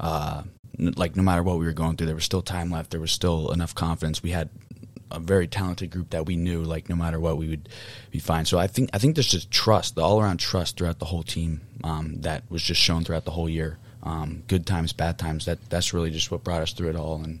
[0.00, 0.42] uh,
[0.78, 2.90] like no matter what we were going through, there was still time left.
[2.90, 4.22] There was still enough confidence.
[4.22, 4.50] We had
[5.10, 7.68] a very talented group that we knew like no matter what we would
[8.10, 8.44] be fine.
[8.44, 11.22] So I think I think there's just trust, the all around trust throughout the whole
[11.22, 13.78] team um, that was just shown throughout the whole year.
[14.02, 15.46] Um, good times, bad times.
[15.46, 17.40] That that's really just what brought us through it all, and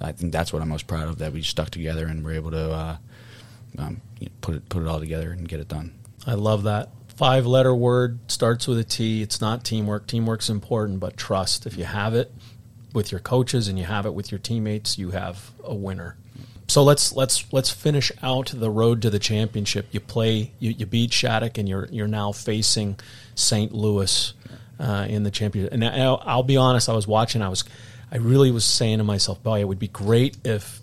[0.00, 2.50] I think that's what I'm most proud of that we stuck together and were able
[2.52, 2.96] to uh,
[3.78, 5.94] um, you know, put it put it all together and get it done.
[6.26, 6.90] I love that.
[7.16, 9.22] Five letter word starts with a T.
[9.22, 10.06] It's not teamwork.
[10.06, 11.66] Teamwork's important, but trust.
[11.66, 12.30] If you have it
[12.92, 16.16] with your coaches and you have it with your teammates, you have a winner.
[16.76, 19.86] So let's let's let's finish out the road to the championship.
[19.92, 22.98] You play, you, you beat Shattuck, and you're you're now facing
[23.34, 23.72] St.
[23.72, 24.34] Louis
[24.78, 25.72] uh, in the championship.
[25.72, 27.40] And I'll, I'll be honest, I was watching.
[27.40, 27.64] I was,
[28.12, 30.82] I really was saying to myself, "Boy, it would be great if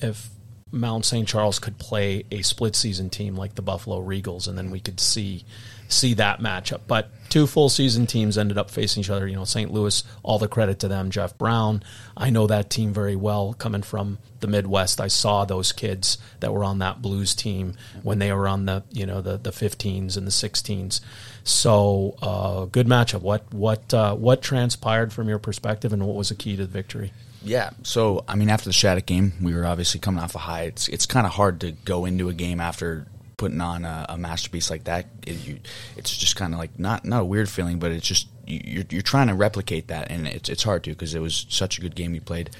[0.00, 0.30] if
[0.72, 1.28] Mount St.
[1.28, 4.98] Charles could play a split season team like the Buffalo Regals, and then we could
[4.98, 5.44] see
[5.88, 6.80] see that matchup.
[6.86, 9.26] But two full season teams ended up facing each other.
[9.26, 9.72] You know, St.
[9.72, 11.10] Louis, all the credit to them.
[11.10, 11.82] Jeff Brown,
[12.16, 13.54] I know that team very well.
[13.54, 18.18] Coming from the Midwest, I saw those kids that were on that Blues team when
[18.18, 21.00] they were on the you know the the 15s and the 16s.
[21.44, 23.22] So uh, good matchup.
[23.22, 26.72] What what uh, what transpired from your perspective, and what was the key to the
[26.72, 27.12] victory?
[27.42, 27.70] Yeah.
[27.82, 30.62] So I mean, after the Shattuck game, we were obviously coming off a high.
[30.62, 34.18] It's it's kind of hard to go into a game after putting on a, a
[34.18, 35.06] masterpiece like that.
[35.26, 35.58] It, you,
[35.96, 38.84] it's just kind of like not not a weird feeling, but it's just you- you're
[38.90, 41.80] you're trying to replicate that, and it's it's hard to because it was such a
[41.80, 42.50] good game you played.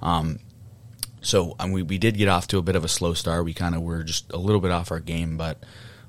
[0.00, 0.38] Um,
[1.20, 3.44] so we we did get off to a bit of a slow start.
[3.44, 5.62] We kind of were just a little bit off our game, but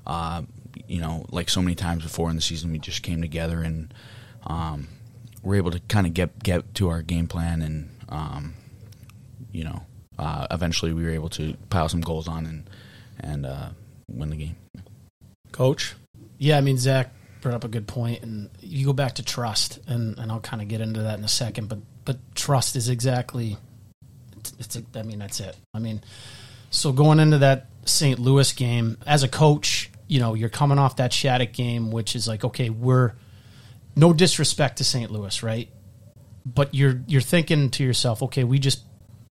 [0.06, 0.42] uh,
[0.88, 3.92] you know, like so many times before in the season, we just came together and
[4.46, 4.88] um,
[5.42, 8.54] we're able to kind of get get to our game plan, and um,
[9.52, 9.84] you know,
[10.18, 12.70] uh, eventually we were able to pile some goals on and
[13.20, 13.68] and uh,
[14.08, 14.56] win the game.
[15.52, 15.94] Coach,
[16.38, 19.78] Yeah, I mean Zach brought up a good point, and you go back to trust,
[19.86, 21.68] and, and I'll kind of get into that in a second.
[21.68, 23.56] But but trust is exactly,
[24.36, 25.56] it's, it's I mean that's it.
[25.72, 26.02] I mean,
[26.70, 28.18] so going into that St.
[28.18, 32.26] Louis game as a coach, you know you're coming off that Shattuck game, which is
[32.26, 33.12] like okay, we're
[33.94, 35.10] no disrespect to St.
[35.10, 35.68] Louis, right?
[36.44, 38.82] But you're you're thinking to yourself, okay, we just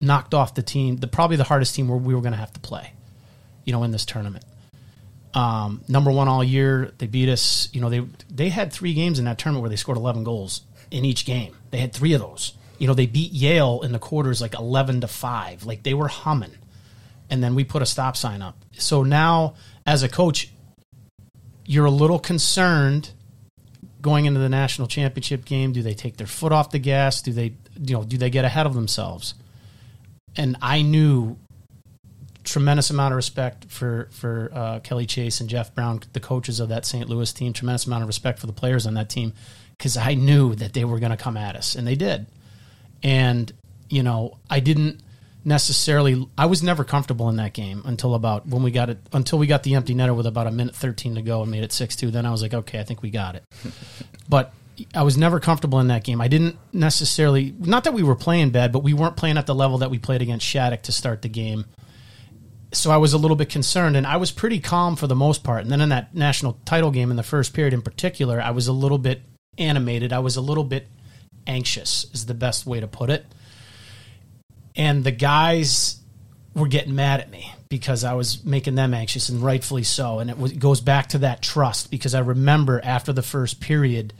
[0.02, 2.52] knocked off the team, the probably the hardest team where we were going to have
[2.52, 2.92] to play,
[3.64, 4.44] you know, in this tournament
[5.34, 6.92] um, number one all year.
[6.98, 7.68] They beat us.
[7.72, 10.62] You know, they they had three games in that tournament where they scored 11 goals
[10.90, 11.54] in each game.
[11.70, 12.54] They had three of those.
[12.78, 15.64] You know, they beat Yale in the quarters like 11 to five.
[15.64, 16.54] Like they were humming,
[17.28, 18.56] and then we put a stop sign up.
[18.72, 19.54] So now,
[19.86, 20.50] as a coach,
[21.66, 23.10] you're a little concerned
[24.00, 25.72] going into the national championship game.
[25.72, 27.22] Do they take their foot off the gas?
[27.22, 29.34] Do they, you know, do they get ahead of themselves?
[30.36, 31.36] And I knew
[32.50, 36.68] tremendous amount of respect for for uh, Kelly Chase and Jeff Brown, the coaches of
[36.70, 37.08] that St.
[37.08, 37.52] Louis team.
[37.52, 39.32] Tremendous amount of respect for the players on that team
[39.78, 42.26] because I knew that they were going to come at us, and they did.
[43.02, 43.52] And
[43.88, 45.00] you know, I didn't
[45.44, 46.28] necessarily.
[46.36, 48.98] I was never comfortable in that game until about when we got it.
[49.12, 51.62] Until we got the empty netter with about a minute thirteen to go and made
[51.62, 52.10] it six two.
[52.10, 53.44] Then I was like, okay, I think we got it.
[54.28, 54.52] but
[54.92, 56.20] I was never comfortable in that game.
[56.20, 57.54] I didn't necessarily.
[57.60, 60.00] Not that we were playing bad, but we weren't playing at the level that we
[60.00, 61.64] played against Shattuck to start the game
[62.72, 65.42] so I was a little bit concerned, and I was pretty calm for the most
[65.42, 65.62] part.
[65.62, 68.68] And then in that national title game in the first period, in particular, I was
[68.68, 69.22] a little bit
[69.58, 70.12] animated.
[70.12, 70.86] I was a little bit
[71.46, 73.26] anxious, is the best way to put it.
[74.76, 76.00] And the guys
[76.54, 80.20] were getting mad at me because I was making them anxious, and rightfully so.
[80.20, 83.60] And it, was, it goes back to that trust because I remember after the first
[83.60, 84.12] period,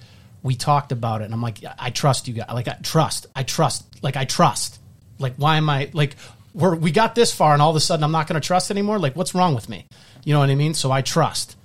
[0.42, 2.48] we talked about it, and I'm like, I trust you guys.
[2.52, 3.26] Like, I trust.
[3.36, 3.84] I trust.
[4.02, 4.80] Like, I trust.
[5.18, 6.16] Like, why am I like?
[6.52, 8.70] We're, we got this far, and all of a sudden, I'm not going to trust
[8.70, 8.98] anymore.
[8.98, 9.86] Like, what's wrong with me?
[10.24, 10.74] You know what I mean?
[10.74, 11.56] So I trust.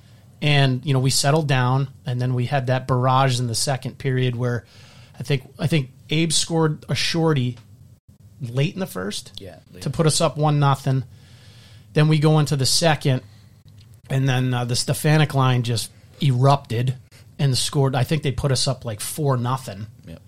[0.41, 3.97] And you know, we settled down, and then we had that barrage in the second
[3.97, 4.65] period where
[5.17, 7.57] I think I think Abe scored a shorty
[8.41, 11.03] late in the first Yeah, to put us up one nothing.
[11.93, 13.23] Then we go into the second,
[14.09, 15.89] and then uh, the Stefanik line just
[16.21, 16.95] erupted
[17.39, 17.95] and scored.
[17.95, 19.87] I think they put us up like four nothing.
[20.05, 20.21] Yep.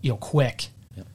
[0.00, 0.68] You know, quick.
[0.96, 1.06] Yep.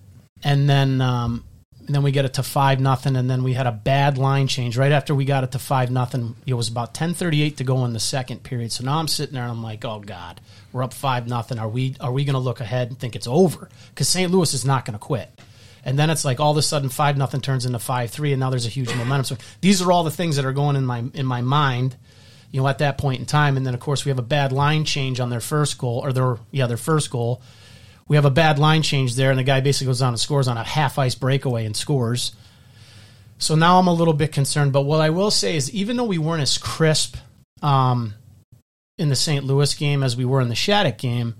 [0.44, 1.44] And then um,
[1.86, 4.48] and then we get it to five nothing, and then we had a bad line
[4.48, 6.36] change right after we got it to five nothing.
[6.46, 8.72] It was about ten thirty eight to go in the second period.
[8.72, 11.60] So now I'm sitting there and I'm like, oh god, we're up five nothing.
[11.60, 13.70] Are we are we going to look ahead and think it's over?
[13.90, 14.32] Because St.
[14.32, 15.30] Louis is not going to quit.
[15.84, 18.40] And then it's like all of a sudden five nothing turns into five three, and
[18.40, 19.38] now there's a huge momentum.
[19.38, 21.96] So these are all the things that are going in my in my mind,
[22.52, 23.58] you know, at that point in time.
[23.58, 26.12] And then of course we have a bad line change on their first goal, or
[26.12, 27.44] their yeah their first goal.
[28.08, 30.48] We have a bad line change there, and the guy basically goes on and scores
[30.48, 32.34] on a half ice breakaway and scores.
[33.38, 34.74] So now I'm a little bit concerned.
[34.74, 37.18] But what I will say is, even though we weren't as crisp
[37.62, 38.14] um,
[38.98, 39.44] in the St.
[39.44, 41.36] Louis game as we were in the Shattuck game,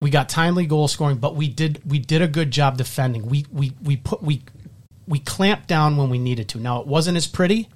[0.00, 1.18] we got timely goal scoring.
[1.18, 3.26] But we did we did a good job defending.
[3.26, 4.42] We we we put we
[5.06, 6.58] we clamped down when we needed to.
[6.58, 7.68] Now it wasn't as pretty,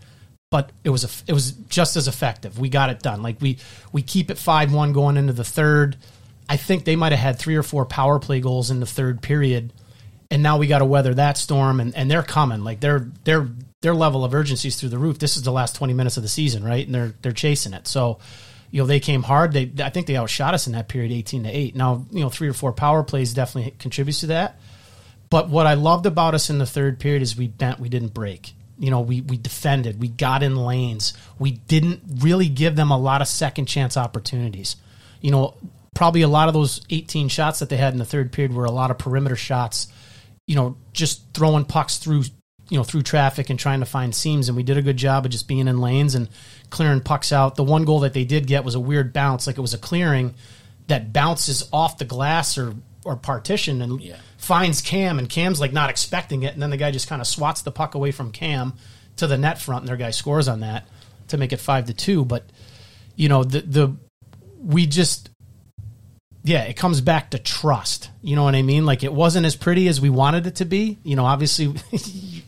[0.51, 2.59] but it was a, it was just as effective.
[2.59, 3.23] We got it done.
[3.23, 3.59] Like we
[3.93, 5.97] we keep it five one going into the third.
[6.49, 9.21] I think they might have had three or four power play goals in the third
[9.23, 9.73] period,
[10.31, 11.81] and now we got to weather that storm.
[11.81, 12.63] And, and they're coming.
[12.63, 13.49] Like their their
[13.83, 15.19] their level of urgency is through the roof.
[15.19, 16.87] This is the last twenty minutes of the season, right?
[16.87, 17.87] And they're they're chasing it.
[17.87, 18.19] So,
[18.71, 19.53] you know, they came hard.
[19.53, 21.75] They I think they outshot us in that period, eighteen to eight.
[21.75, 24.59] Now, you know, three or four power plays definitely contributes to that.
[25.29, 28.15] But what I loved about us in the third period is we bent, we didn't
[28.15, 28.53] break.
[28.79, 31.15] You know, we we defended, we got in lanes.
[31.39, 34.77] We didn't really give them a lot of second chance opportunities.
[35.21, 35.55] You know,
[35.97, 38.67] probably a lot of those 18 shots that they had in the third period were
[38.67, 39.89] a lot of perimeter shots.
[40.47, 42.23] You know, just throwing pucks through,
[42.69, 44.49] you know, through traffic and trying to find seams.
[44.49, 46.29] And we did a good job of just being in lanes and
[46.71, 47.57] clearing pucks out.
[47.57, 49.79] The one goal that they did get was a weird bounce, like it was a
[49.79, 50.35] clearing
[50.87, 52.75] that bounces off the glass or
[53.05, 54.17] or partition and Yeah.
[54.37, 57.27] finds Cam, and Cam's like not expecting it, and then the guy just kind of
[57.29, 58.73] swats the puck away from Cam
[59.17, 60.87] to the net front, and their guy scores on that
[61.29, 62.25] to make it five to two.
[62.25, 62.45] But
[63.15, 63.97] you know, the the
[64.61, 65.31] we just
[66.47, 68.11] yeah, it comes back to trust.
[68.23, 68.87] You know what I mean?
[68.87, 70.99] Like it wasn't as pretty as we wanted it to be.
[71.03, 71.75] You know, obviously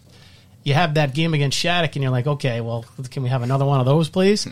[0.63, 3.65] you have that game against Shattuck and you're like, okay, well, can we have another
[3.65, 4.47] one of those, please?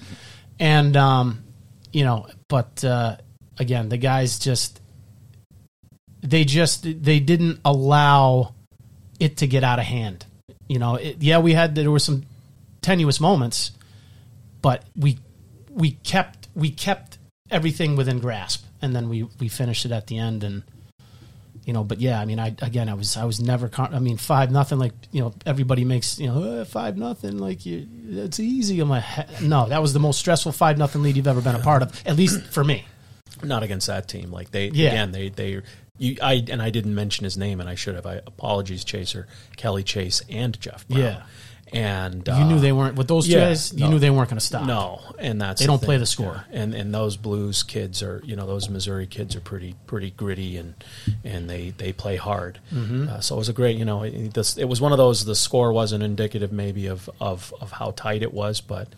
[0.59, 1.45] and um,
[1.93, 3.17] you know, but uh,
[3.59, 4.81] again, the guys just
[6.23, 8.55] they just they didn't allow
[9.21, 10.27] it to get out of hand.
[10.69, 12.25] You know, it, yeah, we had there were some
[12.83, 13.73] tenuous moments,
[14.63, 15.19] but we
[15.71, 17.19] we kept we kept
[17.51, 20.63] everything within grasp, and then we we finished it at the end, and
[21.65, 23.99] you know, but yeah, I mean, I again, I was I was never, con- I
[23.99, 27.87] mean, five nothing, like you know, everybody makes you know "Uh, five nothing, like you,
[28.09, 28.79] it's easy.
[28.81, 31.57] I'm like, "He- no, that was the most stressful five nothing lead you've ever been
[31.57, 32.85] a part of, at least for me.
[33.43, 34.31] not against that team.
[34.31, 34.91] Like they Yeah.
[34.91, 35.61] again, they they
[35.99, 38.07] you I and I didn't mention his name, and I should have.
[38.07, 40.87] I apologies, Chaser, Kelly Chase, and Jeff.
[40.89, 41.01] Brown.
[41.03, 41.23] Yeah.
[41.73, 43.73] And You knew uh, they weren't with those yeah, guys.
[43.73, 43.91] You no.
[43.91, 44.67] knew they weren't going to stop.
[44.67, 45.87] No, and that's They don't thing.
[45.87, 46.45] play the score.
[46.51, 46.61] Yeah.
[46.63, 50.57] And and those Blues kids are you know those Missouri kids are pretty pretty gritty
[50.59, 50.75] and
[51.25, 52.61] and they they play hard.
[52.73, 53.09] Mm-hmm.
[53.09, 55.25] Uh, so it was a great you know it, this, it was one of those
[55.25, 58.89] the score wasn't indicative maybe of of of how tight it was, but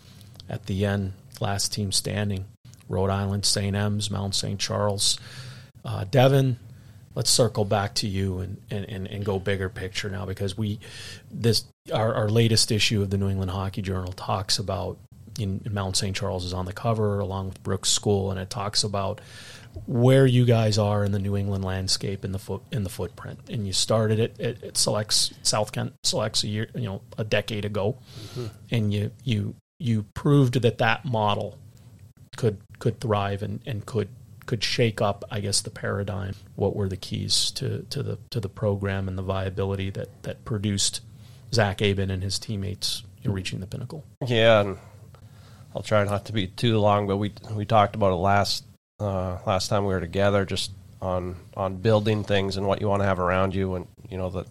[0.47, 2.45] at the end last team standing,
[2.87, 3.75] Rhode Island, St.
[3.75, 4.59] M's, Mount St.
[4.59, 5.19] Charles,
[5.85, 6.57] uh, Devin.
[7.15, 10.79] Let's circle back to you and, and, and, and go bigger picture now because we
[11.31, 14.97] this our, our latest issue of the New England Hockey Journal talks about
[15.37, 16.15] in, in Mount St.
[16.15, 19.21] Charles is on the cover along with Brooks School and it talks about
[19.85, 23.39] where you guys are in the New England landscape in the foot in the footprint
[23.49, 27.23] and you started it it, it selects South Kent selects a year you know a
[27.23, 27.97] decade ago
[28.33, 28.47] mm-hmm.
[28.71, 31.57] and you you you proved that that model
[32.35, 34.09] could could thrive and, and could
[34.45, 36.33] could shake up, I guess, the paradigm.
[36.55, 40.43] What were the keys to, to the to the program and the viability that, that
[40.43, 41.01] produced
[41.53, 44.03] Zach Aben and his teammates in reaching the pinnacle?
[44.25, 44.77] Yeah, and
[45.75, 48.63] I'll try not to be too long, but we we talked about it last
[48.99, 50.71] uh, last time we were together, just
[51.01, 54.29] on on building things and what you want to have around you, and you know
[54.29, 54.45] the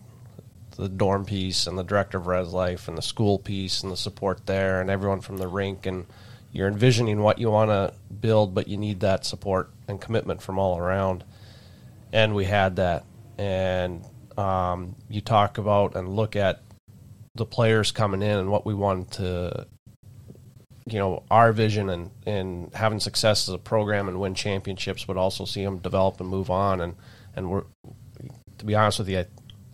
[0.77, 3.97] the dorm piece and the director of res life and the school piece and the
[3.97, 6.07] support there and everyone from the rink and
[6.53, 10.59] you're envisioning what you want to build, but you need that support and commitment from
[10.59, 11.25] all around.
[12.13, 13.05] And we had that.
[13.37, 14.05] And
[14.37, 16.63] um, you talk about and look at
[17.39, 19.67] the players coming in and what we wanted to,
[20.87, 25.17] you know, our vision and, and having success as a program and win championships, but
[25.17, 26.81] also see them develop and move on.
[26.81, 26.97] And,
[27.35, 27.65] and we're,
[28.59, 29.27] to be honest with you, I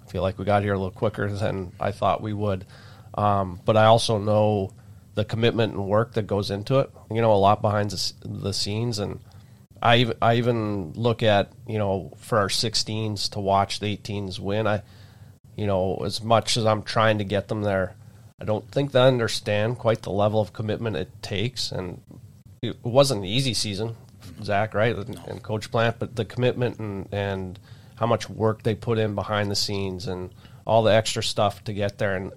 [0.09, 2.67] feel like we got here a little quicker than I thought we would.
[3.15, 4.73] Um, but I also know
[5.15, 6.91] the commitment and work that goes into it.
[7.11, 9.21] You know, a lot behind the, the scenes, and
[9.81, 14.39] I even, I even look at you know for our 16s to watch the 18s
[14.39, 14.67] win.
[14.67, 14.83] I,
[15.57, 17.97] you know, as much as I'm trying to get them there,
[18.41, 22.01] I don't think they understand quite the level of commitment it takes, and
[22.63, 23.97] it wasn't an easy season,
[24.43, 27.59] Zach, right, and Coach Plante, but the commitment and and
[27.97, 30.35] how much work they put in behind the scenes and
[30.67, 32.33] all the extra stuff to get there, and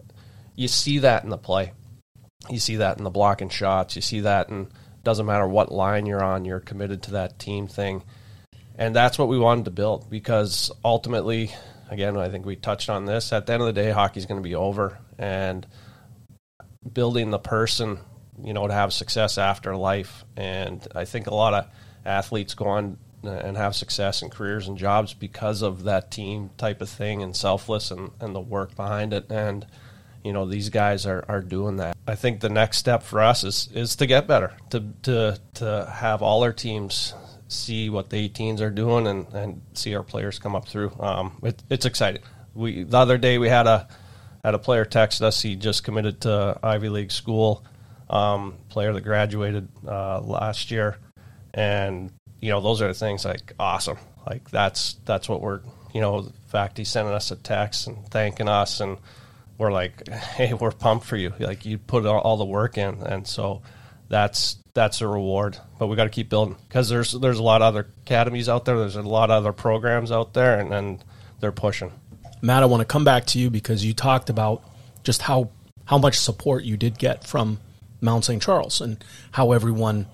[0.56, 1.72] you see that in the play
[2.50, 3.96] you see that in the blocking shots.
[3.96, 4.68] You see that and
[5.04, 8.04] doesn't matter what line you're on, you're committed to that team thing.
[8.78, 11.52] And that's what we wanted to build because ultimately,
[11.90, 13.34] again, I think we touched on this.
[13.34, 15.66] At the end of the day, hockey's going to be over, and
[16.92, 18.00] building the person,
[18.44, 20.26] you know, to have success after life.
[20.36, 21.66] And I think a lot of
[22.06, 26.52] athletes go on uh, and have success in careers and jobs because of that team
[26.58, 29.32] type of thing and selfless and, and the work behind it.
[29.32, 29.66] And
[30.24, 31.96] you know these guys are, are doing that.
[32.06, 35.90] I think the next step for us is is to get better, to to to
[35.92, 37.14] have all our teams
[37.48, 40.92] see what the 18s are doing and, and see our players come up through.
[41.00, 42.22] Um, it, it's exciting.
[42.54, 43.88] We the other day we had a
[44.44, 45.42] had a player text us.
[45.42, 47.64] He just committed to Ivy League school.
[48.10, 50.98] Um, player that graduated uh, last year,
[51.54, 53.98] and you know those are the things like awesome.
[54.26, 55.60] Like that's that's what we're
[55.94, 58.98] you know the fact he's sending us a text and thanking us and
[59.58, 61.34] we're like, hey, we're pumped for you.
[61.40, 63.62] Like you put all, all the work in, and so
[64.10, 65.58] that's that's a reward.
[65.80, 68.66] But we got to keep building because there's there's a lot of other academies out
[68.66, 68.78] there.
[68.78, 71.04] There's a lot of other programs out there, and, and
[71.40, 71.92] they're pushing.
[72.42, 74.64] Matt, I want to come back to you because you talked about
[75.04, 75.50] just how
[75.86, 77.60] how much support you did get from
[78.02, 78.42] Mount St.
[78.42, 80.06] Charles and how everyone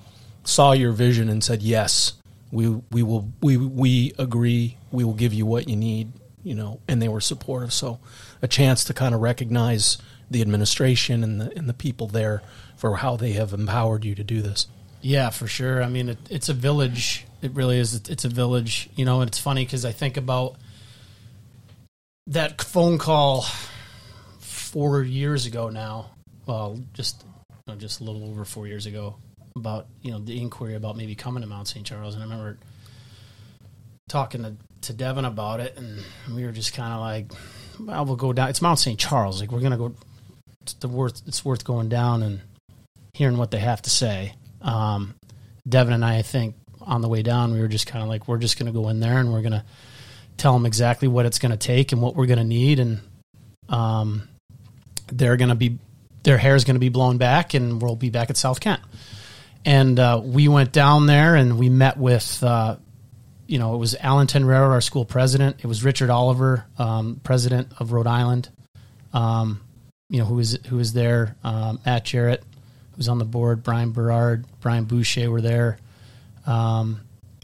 [0.44, 2.14] saw your vision and said, "Yes,
[2.52, 4.78] we we will we we agree.
[4.92, 6.14] We will give you what you need."
[6.44, 7.72] You know, and they were supportive.
[7.72, 8.00] So
[8.42, 9.98] a chance to kind of recognize
[10.30, 12.42] the administration and the and the people there
[12.84, 14.68] for how they have empowered you to do this.
[15.02, 15.82] Yeah, for sure.
[15.82, 17.26] I mean, it, it's a village.
[17.42, 18.10] It really is.
[18.10, 19.22] It's a village, you know.
[19.22, 20.58] And it's funny because I think about
[22.28, 23.46] that phone call
[24.40, 26.10] four years ago now.
[26.46, 29.16] Well, just you know, just a little over four years ago
[29.56, 31.86] about you know the inquiry about maybe coming to Mount St.
[31.86, 32.58] Charles, and I remember
[34.10, 36.04] talking to to Devin about it, and
[36.36, 37.32] we were just kind of like,
[37.80, 38.50] well, we'll go down.
[38.50, 39.00] It's Mount St.
[39.00, 39.40] Charles.
[39.40, 39.96] Like we're gonna go.
[40.64, 41.22] It's the worth.
[41.26, 42.42] It's worth going down and
[43.14, 44.34] hearing what they have to say.
[44.62, 45.16] Um,
[45.68, 48.28] Devin and I, I think, on the way down, we were just kind of like,
[48.28, 49.66] we're just gonna go in there and we're gonna
[50.38, 53.00] tell them exactly what it's gonna take and what we're gonna need, and
[53.70, 54.28] um,
[55.08, 55.78] they're gonna be
[56.24, 58.82] their hair is gonna be blown back, and we'll be back at South Kent.
[59.66, 62.76] And uh, we went down there and we met with uh,
[63.48, 65.58] you know, it was Alan Tenreiro, our school president.
[65.60, 68.50] It was Richard Oliver, um, president of Rhode Island.
[69.14, 69.62] Um,
[70.10, 71.36] you know, who was who was there?
[71.44, 72.44] Um, Matt Jarrett,
[72.94, 73.64] who was on the board.
[73.64, 75.78] Bryan Berard, Brian Boucher were there.
[76.46, 77.02] Um,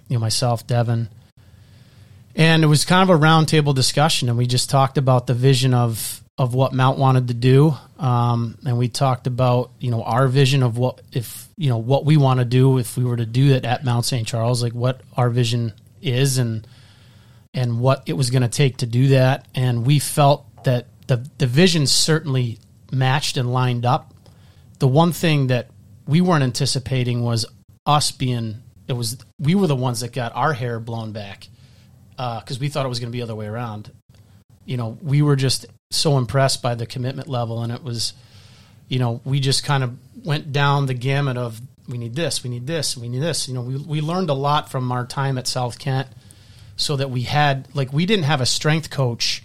[0.07, 1.09] you know, myself, Devin,
[2.35, 5.73] and it was kind of a roundtable discussion, and we just talked about the vision
[5.73, 10.27] of of what Mount wanted to do, um, and we talked about you know our
[10.27, 13.25] vision of what if you know what we want to do if we were to
[13.25, 14.27] do it at Mount St.
[14.27, 16.65] Charles, like what our vision is and
[17.53, 19.47] and what it was going to take to do that.
[19.55, 22.59] And we felt that the the vision certainly
[22.91, 24.13] matched and lined up.
[24.79, 25.69] The one thing that
[26.07, 27.45] we weren't anticipating was
[27.85, 31.47] us being it was we were the ones that got our hair blown back
[32.11, 33.91] because uh, we thought it was going to be the other way around.
[34.65, 38.13] You know, we were just so impressed by the commitment level, and it was,
[38.87, 42.49] you know, we just kind of went down the gamut of we need this, we
[42.49, 43.47] need this, we need this.
[43.47, 46.07] You know, we we learned a lot from our time at South Kent,
[46.75, 49.43] so that we had like we didn't have a strength coach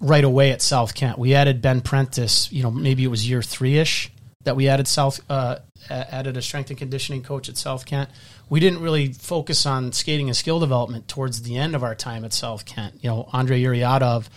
[0.00, 1.16] right away at South Kent.
[1.16, 2.50] We added Ben Prentice.
[2.52, 4.10] You know, maybe it was year three ish
[4.44, 5.58] that we added South uh,
[5.90, 8.10] added a strength and conditioning coach at South Kent.
[8.48, 12.24] We didn't really focus on skating and skill development towards the end of our time
[12.24, 13.02] at South Kent.
[13.02, 14.28] You know, Andre Uriadov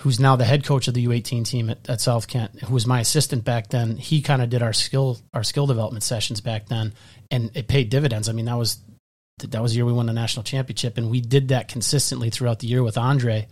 [0.00, 2.86] who's now the head coach of the U18 team at, at South Kent, who was
[2.86, 6.66] my assistant back then, he kind of did our skill our skill development sessions back
[6.66, 6.94] then,
[7.30, 8.28] and it paid dividends.
[8.28, 8.78] I mean, that was
[9.38, 12.60] that was the year we won the national championship, and we did that consistently throughout
[12.60, 13.46] the year with Andre.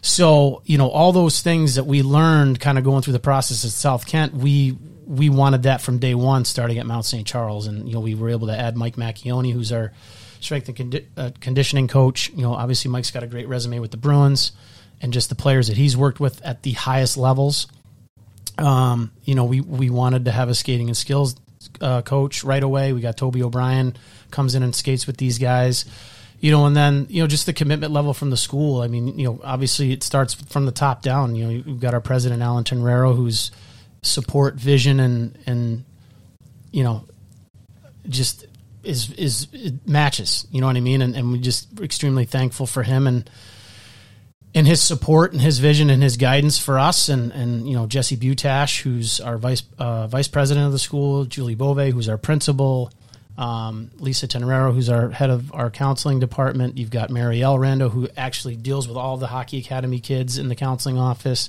[0.00, 3.64] So, you know, all those things that we learned kind of going through the process
[3.64, 4.78] at South Kent, we
[5.08, 7.26] we wanted that from day one, starting at Mount St.
[7.26, 9.92] Charles, and you know, we were able to add Mike Macchione, who's our
[10.40, 12.30] strength and condi- uh, conditioning coach.
[12.30, 14.52] You know, obviously Mike's got a great resume with the Bruins,
[15.00, 17.68] and just the players that he's worked with at the highest levels.
[18.58, 21.36] Um, you know, we we wanted to have a skating and skills
[21.80, 22.92] uh, coach right away.
[22.92, 23.96] We got Toby O'Brien
[24.30, 25.86] comes in and skates with these guys
[26.40, 28.80] you know, and then you know just the commitment level from the school.
[28.80, 31.34] I mean, you know, obviously it starts from the top down.
[31.34, 33.50] You know, you've got our president Alan Tenreiro, who's
[34.02, 35.84] support, vision, and and
[36.70, 37.04] you know,
[38.08, 38.46] just
[38.82, 39.48] is is
[39.86, 40.46] matches.
[40.50, 41.02] You know what I mean?
[41.02, 43.28] And and we just extremely thankful for him and
[44.54, 47.86] and his support and his vision and his guidance for us and and you know
[47.86, 52.18] Jesse Butash who's our vice uh, vice president of the school Julie Bove who's our
[52.18, 52.90] principal
[53.36, 56.76] um, Lisa Tenreiro, who's our head of our counseling department.
[56.76, 60.56] You've got Marielle Rando, who actually deals with all the Hockey Academy kids in the
[60.56, 61.48] counseling office.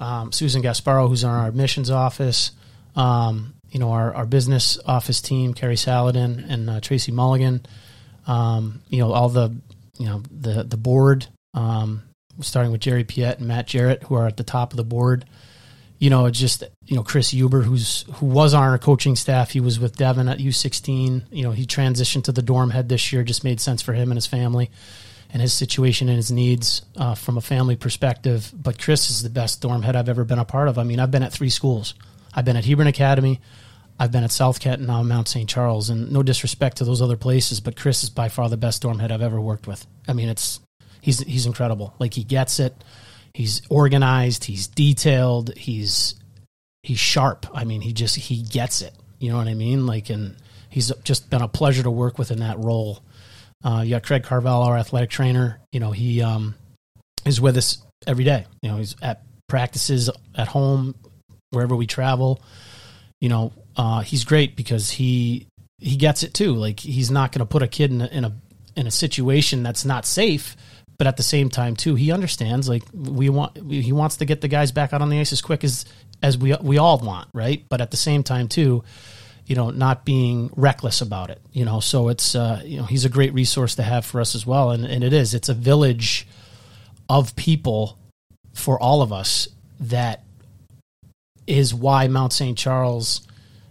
[0.00, 2.52] Um, Susan Gasparo, who's on our admissions office.
[2.96, 7.64] Um, you know, our, our business office team, Carrie Saladin and uh, Tracy Mulligan.
[8.26, 9.54] Um, you know, all the,
[9.98, 12.02] you know, the, the board, um,
[12.40, 15.24] starting with Jerry Piet and Matt Jarrett, who are at the top of the board
[16.00, 19.50] you know, just you know Chris Huber, who's who was on our coaching staff.
[19.50, 21.24] He was with Devin at U sixteen.
[21.30, 23.22] You know, he transitioned to the dorm head this year.
[23.22, 24.70] Just made sense for him and his family,
[25.32, 28.50] and his situation and his needs uh, from a family perspective.
[28.54, 30.78] But Chris is the best dorm head I've ever been a part of.
[30.78, 31.94] I mean, I've been at three schools.
[32.34, 33.40] I've been at Hebron Academy.
[33.98, 35.48] I've been at South Kent and now Mount St.
[35.48, 35.90] Charles.
[35.90, 38.98] And no disrespect to those other places, but Chris is by far the best dorm
[38.98, 39.86] head I've ever worked with.
[40.08, 40.60] I mean, it's
[41.00, 41.94] he's he's incredible.
[41.98, 42.74] Like he gets it
[43.34, 46.14] he's organized, he's detailed, he's
[46.82, 47.46] he's sharp.
[47.54, 48.94] I mean, he just he gets it.
[49.18, 49.86] You know what I mean?
[49.86, 50.36] Like, and
[50.68, 53.02] he's just been a pleasure to work with in that role.
[53.64, 55.60] Uh, you got Craig Carvel, our athletic trainer.
[55.72, 56.54] You know, he um,
[57.24, 58.46] is with us every day.
[58.62, 60.94] You know, he's at practices at home,
[61.50, 62.40] wherever we travel.
[63.20, 65.46] You know, uh, he's great because he
[65.78, 66.54] he gets it too.
[66.54, 68.32] Like, he's not going to put a kid in a, in a
[68.76, 70.56] in a situation that's not safe
[71.00, 74.42] but at the same time too he understands like we want he wants to get
[74.42, 75.86] the guys back out on the ice as quick as
[76.22, 78.84] as we we all want right but at the same time too
[79.46, 83.04] you know not being reckless about it you know so it's uh, you know he's
[83.04, 85.54] a great resource to have for us as well and and it is it's a
[85.54, 86.26] village
[87.08, 87.98] of people
[88.54, 89.48] for all of us
[89.80, 90.24] that
[91.46, 92.56] is why Mount St.
[92.56, 93.26] Charles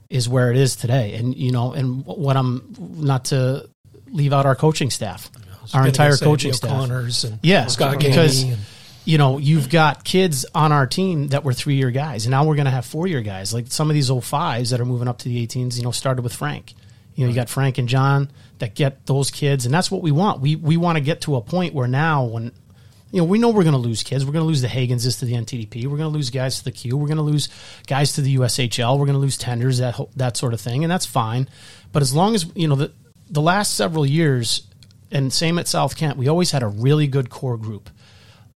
[0.10, 3.70] is where it is today and you know and what I'm not to
[4.12, 5.30] leave out our coaching staff
[5.74, 6.72] our entire coaching staff.
[6.72, 8.58] Connors and yeah, Scott because and,
[9.06, 12.46] you know you've got kids on our team that were three year guys, and now
[12.46, 13.54] we're going to have four year guys.
[13.54, 15.78] Like some of these old fives that are moving up to the 18s.
[15.78, 16.74] You know, started with Frank.
[17.16, 20.12] You know, you got Frank and John that get those kids, and that's what we
[20.12, 20.42] want.
[20.42, 22.52] We we want to get to a point where now when
[23.12, 24.24] you know, we know we're going to lose kids.
[24.24, 25.86] We're going to lose the Hagenses to the NTDP.
[25.86, 26.96] We're going to lose guys to the Q.
[26.96, 27.50] We're going to lose
[27.88, 29.00] guys to the USHL.
[29.00, 31.50] We're going to lose tenders, that that sort of thing, and that's fine.
[31.92, 32.92] But as long as you know the
[33.30, 34.68] the last several years,
[35.12, 37.90] and same at South Kent, we always had a really good core group.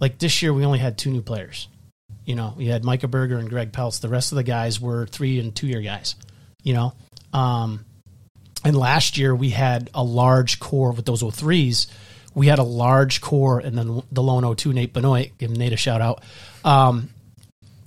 [0.03, 1.69] Like this year, we only had two new players.
[2.25, 4.01] You know, we had Micah Berger and Greg Peltz.
[4.01, 6.17] The rest of the guys were three and two year guys.
[6.61, 6.93] You know,
[7.31, 7.85] um,
[8.65, 11.87] and last year we had a large core with those 03s.
[12.35, 15.77] We had a large core, and then the lone 02, Nate Benoit, give Nate a
[15.77, 16.21] shout out.
[16.65, 17.09] Um,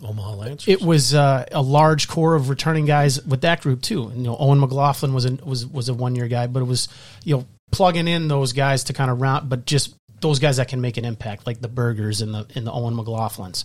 [0.03, 0.69] Omaha Lancers.
[0.69, 4.07] It was uh, a large core of returning guys with that group too.
[4.07, 6.67] And, you know, Owen McLaughlin was a, was was a one year guy, but it
[6.67, 6.89] was
[7.25, 10.69] you know plugging in those guys to kind of round, but just those guys that
[10.69, 13.65] can make an impact, like the Bergers and the and the Owen McLaughlins.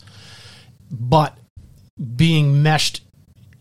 [0.89, 1.37] But
[2.15, 3.01] being meshed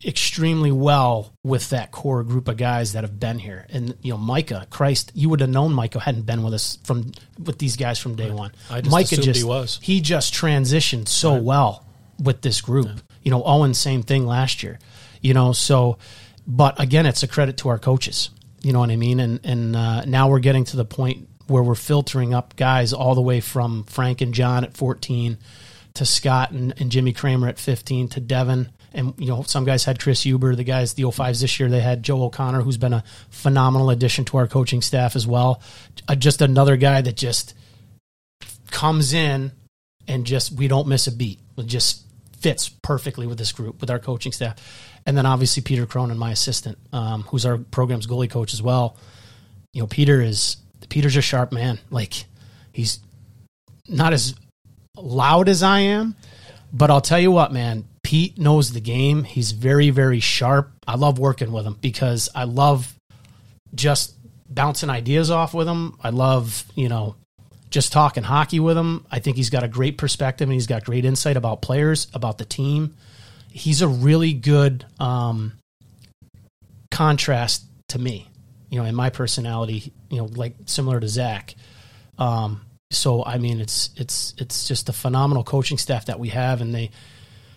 [0.04, 3.66] extremely well with that core group of guys that have been here.
[3.68, 7.12] And you know, Micah, Christ, you would have known Micah hadn't been with us from
[7.38, 8.38] with these guys from day right.
[8.38, 8.52] one.
[8.70, 9.78] I just Micah just he was.
[9.82, 11.42] He just transitioned so right.
[11.42, 11.86] well
[12.18, 12.86] with this group.
[12.86, 12.94] Yeah.
[13.22, 14.78] You know, Owen, same thing last year.
[15.20, 15.98] You know, so
[16.46, 18.30] but again, it's a credit to our coaches.
[18.62, 19.20] You know what I mean?
[19.20, 23.14] And and uh, now we're getting to the point where we're filtering up guys all
[23.14, 25.38] the way from Frank and John at 14
[25.94, 28.70] to Scott and, and Jimmy Kramer at 15 to Devin.
[28.92, 30.56] And, you know, some guys had Chris Huber.
[30.56, 34.24] The guys, the 05s this year, they had Joe O'Connor, who's been a phenomenal addition
[34.26, 35.62] to our coaching staff as well.
[36.08, 37.54] Uh, just another guy that just
[38.70, 39.52] comes in
[40.08, 41.38] and just, we don't miss a beat.
[41.56, 42.04] It just
[42.40, 44.56] fits perfectly with this group, with our coaching staff
[45.06, 48.96] and then obviously Peter Cronin, my assistant, um, who's our program's goalie coach as well.
[49.72, 50.56] You know, Peter is
[50.88, 51.78] Peter's a sharp man.
[51.90, 52.24] Like
[52.72, 53.00] he's
[53.88, 54.34] not as
[54.96, 56.16] loud as I am,
[56.72, 57.84] but I'll tell you what, man.
[58.02, 59.24] Pete knows the game.
[59.24, 60.72] He's very, very sharp.
[60.86, 62.94] I love working with him because I love
[63.74, 64.14] just
[64.48, 65.96] bouncing ideas off with him.
[66.02, 67.14] I love, you know,
[67.70, 70.84] just talking hockey with him, I think he's got a great perspective and he's got
[70.84, 72.96] great insight about players, about the team.
[73.50, 75.52] He's a really good um,
[76.90, 78.28] contrast to me,
[78.70, 81.54] you know, in my personality, you know, like similar to Zach.
[82.18, 86.60] Um, so I mean, it's it's it's just a phenomenal coaching staff that we have,
[86.60, 86.90] and they,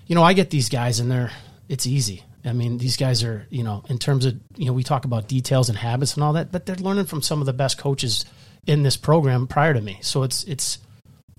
[0.07, 1.31] you know, I get these guys and they're
[1.69, 2.23] it's easy.
[2.45, 5.27] I mean, these guys are, you know, in terms of, you know, we talk about
[5.27, 8.25] details and habits and all that, but they're learning from some of the best coaches
[8.67, 9.97] in this program prior to me.
[10.01, 10.79] So it's, it's,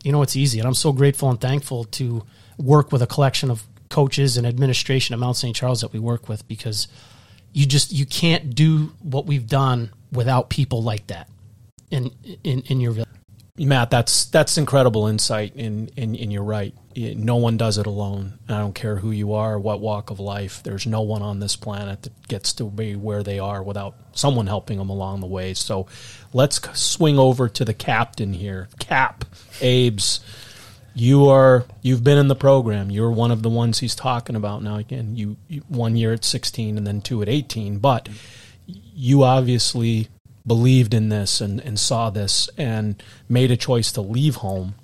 [0.03, 0.59] you know, it's easy.
[0.59, 2.25] And I'm so grateful and thankful to
[2.59, 5.55] work with a collection of coaches and administration at Mount St.
[5.55, 6.89] Charles that we work with because
[7.55, 11.31] you just, you can't do what we've done without people like that
[11.91, 12.11] in,
[12.43, 13.09] in, in your village.
[13.57, 16.75] Matt, that's that's incredible insight, and, and, and you're right.
[16.97, 18.41] No one does it alone.
[18.49, 20.65] I don't care who you are, what walk of life.
[20.65, 24.49] There's no one on this planet that gets to be where they are without someone
[24.49, 25.55] helping them along the way.
[25.55, 25.87] So,
[26.33, 29.25] let's swing over to the captain here, Cap
[29.63, 30.19] Abe's.
[30.95, 32.90] You are you've been in the program.
[32.90, 34.76] You're one of the ones he's talking about now.
[34.76, 38.09] Again, you, you one year at 16 and then two at 18, but
[38.66, 40.09] you obviously
[40.47, 44.74] believed in this and, and saw this and made a choice to leave home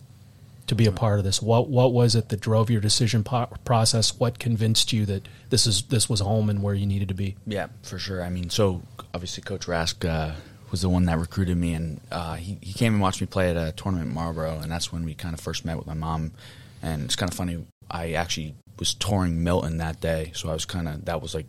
[0.71, 1.43] to be a part of this?
[1.43, 4.19] What what was it that drove your decision po- process?
[4.19, 7.37] What convinced you that this is this was home and where you needed to be?
[7.47, 8.23] Yeah, for sure.
[8.23, 8.83] I mean, so
[9.13, 10.35] obviously Coach Rask uh,
[10.71, 13.51] was the one that recruited me, and uh, he he came and watched me play
[13.51, 15.95] at a tournament in Marlboro, and that's when we kind of first met with my
[15.95, 16.33] mom.
[16.83, 17.67] And it's kind of funny.
[17.91, 21.47] I actually was touring Milton that day, so I was kind of that was like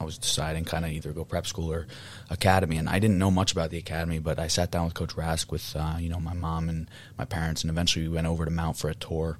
[0.00, 1.86] I was deciding kind of either go prep school or
[2.30, 5.16] academy, and I didn't know much about the academy, but I sat down with Coach
[5.16, 8.44] Rask with uh, you know my mom and my parents, and eventually we went over
[8.44, 9.38] to Mount for a tour,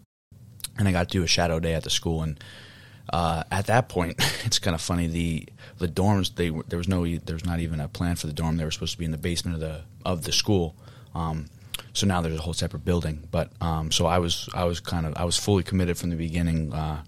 [0.79, 2.43] and I got to do a shadow day at the school, and
[3.11, 5.49] uh, at that point, it's kind of funny the
[5.79, 8.57] the dorms they there was no there's not even a plan for the dorm.
[8.57, 10.75] They were supposed to be in the basement of the of the school.
[11.15, 11.47] Um,
[11.93, 15.07] so now there's a whole separate building, but um, so I was I was kind
[15.07, 16.73] of I was fully committed from the beginning.
[16.73, 17.03] Uh,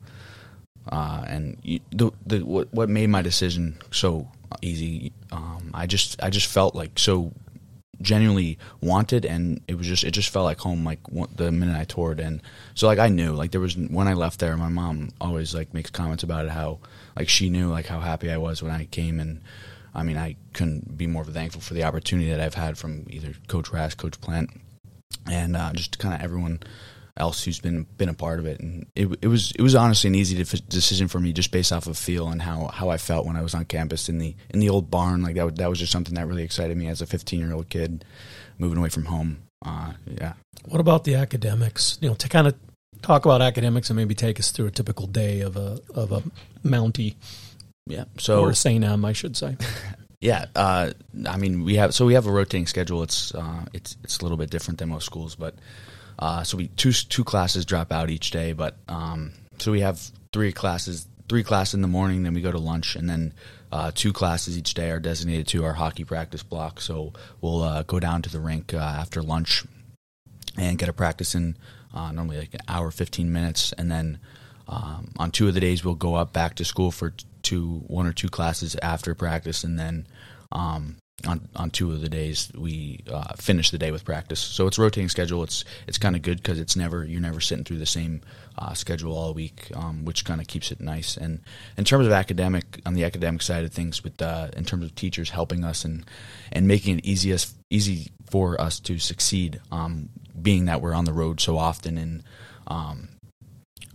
[0.88, 4.26] uh, and you, the, the what, what made my decision so
[4.62, 7.32] easy, um, I just I just felt like so
[8.01, 10.84] genuinely wanted, and it was just it just felt like home.
[10.84, 11.01] Like
[11.36, 12.42] the minute I toured, and
[12.74, 15.74] so like I knew like there was when I left there, my mom always like
[15.74, 16.78] makes comments about it how
[17.16, 19.40] like she knew like how happy I was when I came, and
[19.94, 23.34] I mean I couldn't be more thankful for the opportunity that I've had from either
[23.48, 24.55] Coach Rask, Coach Plante,
[25.30, 26.61] and uh, just kind of everyone
[27.17, 28.61] else who's been been a part of it.
[28.61, 30.37] And it, it was it was honestly an easy
[30.69, 33.43] decision for me just based off of feel and how, how I felt when I
[33.43, 35.23] was on campus in the in the old barn.
[35.23, 37.69] Like that that was just something that really excited me as a 15 year old
[37.69, 38.05] kid
[38.59, 39.43] moving away from home.
[39.65, 40.35] Uh, yeah.
[40.67, 41.99] What about the academics?
[42.01, 42.55] You know, to kind of
[43.03, 46.23] talk about academics and maybe take us through a typical day of a of a
[46.65, 47.17] Mountie.
[47.87, 48.05] Yeah.
[48.19, 49.57] So or Saint M, I should say.
[50.21, 50.91] Yeah, uh,
[51.27, 53.03] I mean we have so we have a rotating schedule.
[53.03, 55.55] It's uh, it's it's a little bit different than most schools, but
[56.21, 59.99] uh, so we two two classes drop out each day, but um, so we have
[60.33, 63.33] three classes, three classes in the morning, then we go to lunch, and then
[63.73, 66.81] uh, two classes each day are designated to our hockey practice block.
[66.81, 69.64] So we'll uh, go down to the rink uh, after lunch
[70.57, 71.57] and get a practice in
[71.95, 74.18] uh, normally like an hour, fifteen minutes, and then
[74.68, 78.07] um, on two of the days we'll go up back to school for two, one
[78.07, 80.07] or two classes after practice, and then
[80.53, 80.97] um,
[81.27, 84.41] on on two of the days we uh, finish the day with practice.
[84.41, 85.43] So it's rotating schedule.
[85.43, 88.23] It's it's kind of good because it's never you're never sitting through the same
[88.59, 91.16] uh, schedule all week, um, which kind of keeps it nice.
[91.16, 91.41] And
[91.77, 94.95] in terms of academic, on the academic side of things, with uh, in terms of
[94.95, 96.05] teachers helping us and
[96.53, 100.09] and making it easiest easy for us to succeed, um,
[100.41, 102.23] being that we're on the road so often and.
[102.66, 103.09] Um,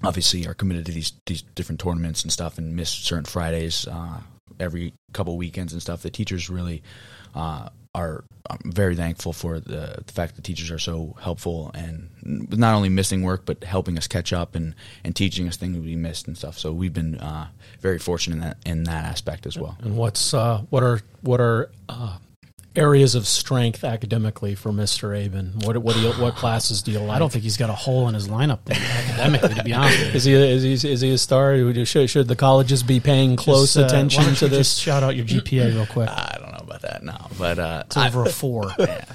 [0.04, 4.20] obviously, are committed to these these different tournaments and stuff, and miss certain Fridays uh,
[4.60, 6.02] every couple weekends and stuff.
[6.02, 6.84] The teachers really
[7.34, 12.10] uh, are I'm very thankful for the, the fact that teachers are so helpful and
[12.24, 15.96] not only missing work but helping us catch up and, and teaching us things we
[15.96, 16.60] missed and stuff.
[16.60, 17.48] So we've been uh,
[17.80, 19.78] very fortunate in that in that aspect as well.
[19.82, 22.18] And what's uh, what are what are uh,
[22.76, 25.18] areas of strength academically for Mr.
[25.18, 25.54] Aben?
[25.64, 27.16] What what do you, what classes do you like?
[27.16, 29.56] I don't think he's got a hole in his lineup there, academically.
[29.56, 31.56] To be honest, is he is he is he a star?
[31.86, 34.76] Should, should the colleges be paying close just, uh, attention to this?
[34.76, 36.10] shout out your GPA real quick.
[36.12, 38.72] I don't know about that now, but uh, it's over I, a four.
[38.80, 39.06] yeah,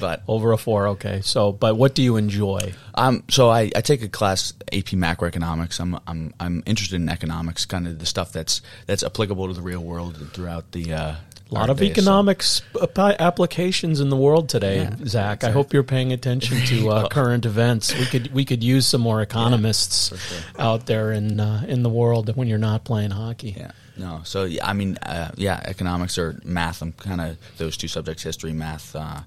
[0.00, 0.88] but over a four.
[0.88, 2.74] Okay, so but what do you enjoy?
[2.94, 5.80] Um, so I, I take a class AP macroeconomics.
[5.80, 9.62] I'm I'm I'm interested in economics, kind of the stuff that's that's applicable to the
[9.62, 10.92] real world throughout the.
[10.92, 11.14] Uh,
[11.52, 15.40] A lot of economics ap- applications in the world today, Yeah, Zach.
[15.40, 17.94] that's I hope you're paying attention to uh, current events.
[17.96, 20.38] We could we could use some more economists for sure.
[20.58, 23.54] out there in uh, in the world when you're not playing hockey.
[23.56, 23.72] Yeah.
[23.98, 24.22] No.
[24.24, 26.80] So I mean, uh, yeah, economics or math.
[26.80, 29.20] I'm kind of those two subjects: history, math, uh,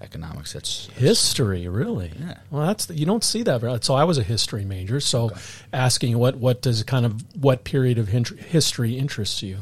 [0.00, 0.54] economics.
[0.54, 2.10] That's History, really?
[2.18, 2.38] Yeah.
[2.50, 3.84] Well, that's you don't see that.
[3.84, 4.98] So I was a history major.
[4.98, 5.30] So
[5.72, 9.58] asking what what does kind of what period of history interests you?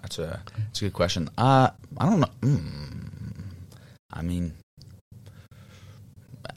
[0.00, 1.28] That's a that's a good question.
[1.38, 2.30] Uh, I don't know.
[2.42, 3.10] Mm,
[4.12, 4.52] I mean,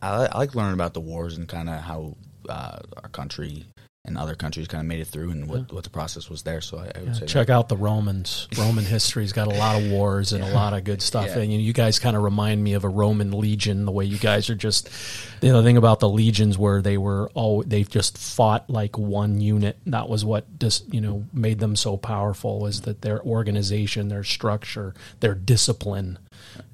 [0.02, 2.16] I, I like learning about the wars and kind of how
[2.48, 3.66] uh, our country
[4.06, 6.62] and other countries kind of made it through and what, what the process was there.
[6.62, 7.54] So I, I would Yeah, say check that.
[7.54, 8.48] out the Romans.
[8.58, 11.28] Roman history's got a lot of wars and a lot of good stuff.
[11.28, 11.40] Yeah.
[11.40, 13.86] And you, you guys kind of remind me of a Roman legion.
[13.86, 14.90] The way you guys are just,
[15.42, 18.98] you know, the thing about the legions where they were all they just fought like
[18.98, 19.78] one unit.
[19.86, 22.60] That was what just you know made them so powerful.
[22.60, 26.18] Was that their organization, their structure, their discipline,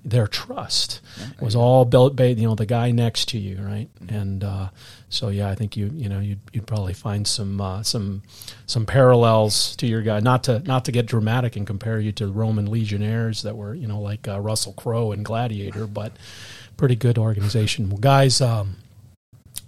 [0.06, 1.02] their trust
[1.42, 3.90] was all built by you know the guy next to you, right?
[4.08, 4.70] And uh,
[5.10, 8.22] so yeah, I think you you know you'd, you'd probably find some uh, some
[8.68, 10.20] some parallels to your guy.
[10.20, 13.88] Not to not to get dramatic and compare you to Roman legionnaires that were you
[13.88, 16.14] know like uh, Russell Crowe and Gladiator, but
[16.78, 17.90] pretty good organization.
[17.90, 18.76] Well, guys, um,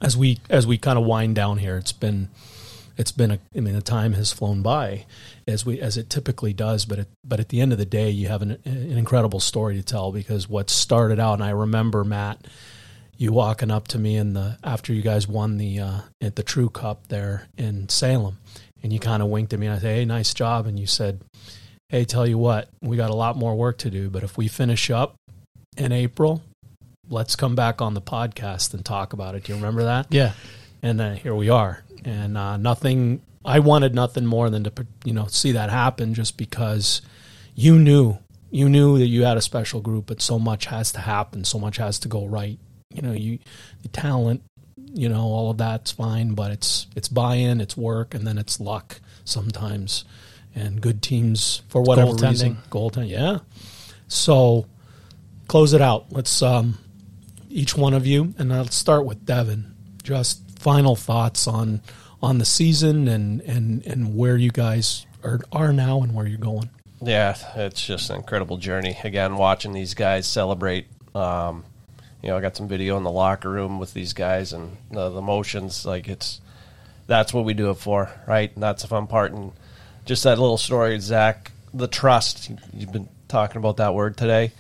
[0.02, 2.30] as we as we kind of wind down here, it's been
[2.98, 5.06] it's been a I mean the time has flown by
[5.48, 8.10] as we as it typically does but it, but at the end of the day
[8.10, 12.04] you have an, an incredible story to tell because what started out and I remember
[12.04, 12.46] Matt
[13.18, 16.44] you walking up to me in the after you guys won the uh, at the
[16.44, 18.38] True Cup there in Salem
[18.84, 20.86] and you kind of winked at me and I said hey nice job and you
[20.88, 21.22] said
[21.90, 24.48] hey tell you what we got a lot more work to do but if we
[24.48, 25.16] finish up
[25.78, 26.42] in April
[27.10, 30.34] let's come back on the podcast and talk about it do you remember that Yeah.
[30.84, 31.84] and uh, here we are.
[32.06, 33.22] And uh, nothing.
[33.46, 34.72] I wanted nothing more than to
[35.06, 37.02] you know see that happen, just because
[37.56, 38.18] you knew
[38.50, 41.60] you knew that you had a special group, but so much has to happen, so
[41.60, 42.58] much has to go right.
[42.94, 43.40] You know, you
[43.82, 44.42] the talent,
[44.94, 48.60] you know, all of that's fine, but it's it's buy-in, it's work, and then it's
[48.60, 50.06] luck sometimes.
[50.56, 52.30] And good teams, for whatever Goaltending.
[52.30, 53.40] reason, goaltending, yeah.
[54.08, 54.66] So
[55.48, 56.12] close it out.
[56.12, 56.80] Let's um,
[57.50, 59.76] each one of you, and I'll start with Devin.
[60.02, 61.82] Just final thoughts on
[62.22, 66.38] on the season and and and where you guys are are now and where you're
[66.38, 66.70] going.
[67.02, 68.98] Yeah, it's just an incredible journey.
[69.02, 70.88] Again, watching these guys celebrate.
[71.16, 71.64] Um,
[72.22, 75.10] you know, I got some video in the locker room with these guys and the,
[75.10, 75.86] the emotions.
[75.86, 76.42] Like it's
[77.06, 78.54] that's what we do it for, right?
[78.54, 79.32] And that's the fun part.
[79.32, 79.54] And
[80.04, 82.52] just that little story, Zach, the trust.
[82.74, 84.52] You've been talking about that word today.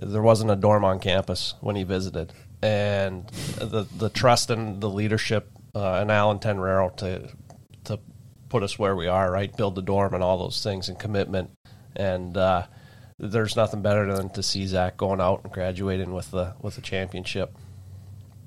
[0.00, 2.32] There wasn't a dorm on campus when he visited,
[2.62, 7.28] and the the trust and the leadership uh, and Alan Tenreiro to
[7.84, 8.00] to
[8.48, 9.54] put us where we are, right?
[9.56, 11.50] Build the dorm and all those things and commitment.
[11.96, 12.66] And uh,
[13.18, 16.82] there's nothing better than to see Zach going out and graduating with the with the
[16.82, 17.56] championship.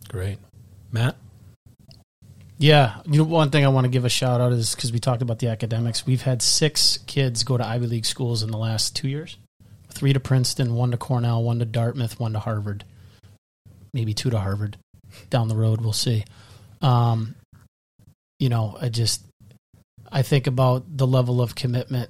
[0.10, 0.40] Great,
[0.92, 1.16] Matt.
[2.58, 5.00] Yeah, you know, one thing I want to give a shout out is because we
[5.00, 6.06] talked about the academics.
[6.06, 9.38] We've had six kids go to Ivy League schools in the last two years.
[9.90, 12.84] Three to Princeton, one to Cornell, one to Dartmouth, one to Harvard,
[13.94, 14.78] maybe two to Harvard.
[15.30, 16.26] Down the road, we'll see.
[16.82, 17.36] Um,
[18.40, 19.24] you know, I just
[20.12, 22.10] I think about the level of commitment,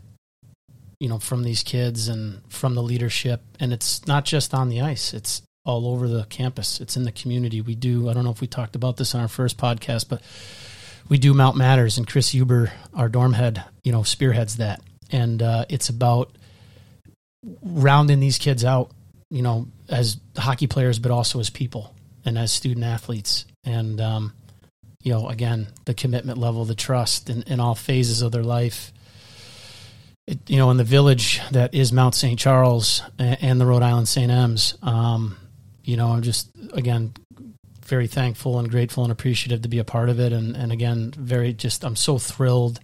[0.99, 4.81] you know, from these kids and from the leadership, and it's not just on the
[4.81, 6.81] ice; it's all over the campus.
[6.81, 7.61] It's in the community.
[7.61, 8.09] We do.
[8.09, 10.21] I don't know if we talked about this on our first podcast, but
[11.09, 14.81] we do Mount Matters, and Chris Huber, our dorm head, you know, spearheads that,
[15.11, 16.31] and uh, it's about
[17.61, 18.91] rounding these kids out,
[19.29, 21.93] you know, as hockey players, but also as people
[22.25, 24.33] and as student athletes, and um,
[25.01, 28.93] you know, again, the commitment level, the trust in, in all phases of their life.
[30.25, 32.39] It, you know, in the village that is Mount St.
[32.39, 34.31] Charles and, and the Rhode Island St.
[34.31, 35.37] M's, um,
[35.83, 37.13] you know, I'm just again
[37.83, 40.33] very thankful and grateful and appreciative to be a part of it.
[40.33, 42.79] And, and again, very just, I'm so thrilled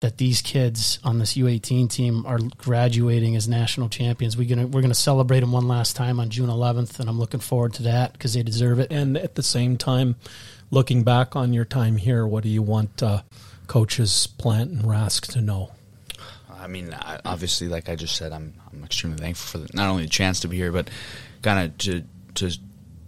[0.00, 4.36] that these kids on this U18 team are graduating as national champions.
[4.36, 7.40] We're gonna we're gonna celebrate them one last time on June 11th, and I'm looking
[7.40, 8.90] forward to that because they deserve it.
[8.90, 10.16] And at the same time,
[10.70, 13.22] looking back on your time here, what do you want uh,
[13.66, 15.70] coaches Plante and Rask to know?
[16.50, 19.88] I mean, I, obviously, like I just said, I'm I'm extremely thankful for the, not
[19.90, 20.88] only the chance to be here, but
[21.42, 22.04] kind of to
[22.36, 22.58] to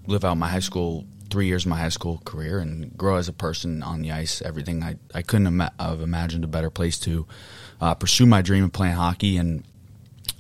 [0.06, 3.28] live out my high school three years of my high school career and grow as
[3.28, 4.42] a person on the ice.
[4.42, 7.26] Everything I I couldn't ima- have imagined a better place to
[7.80, 9.64] uh, pursue my dream of playing hockey and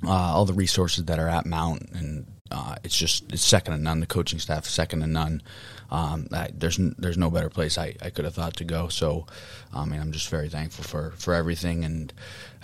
[0.06, 3.80] uh, all the resources that are at Mount and uh, it's just it's second to
[3.80, 4.00] none.
[4.00, 5.42] The coaching staff second to none.
[5.90, 8.88] Um, I, there's there's no better place I, I could have thought to go.
[8.88, 9.26] So,
[9.74, 12.12] I mean, I'm just very thankful for for everything, and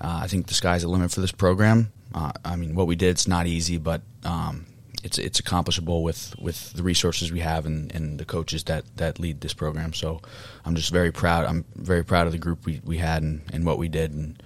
[0.01, 1.93] uh, I think the sky's the limit for this program.
[2.15, 4.67] Uh, I mean, what we did it's not easy, but um,
[5.05, 9.19] it's it's accomplishable with, with the resources we have and, and the coaches that, that
[9.19, 9.93] lead this program.
[9.93, 10.21] So,
[10.65, 11.45] I'm just very proud.
[11.47, 14.43] I'm very proud of the group we, we had and, and what we did, and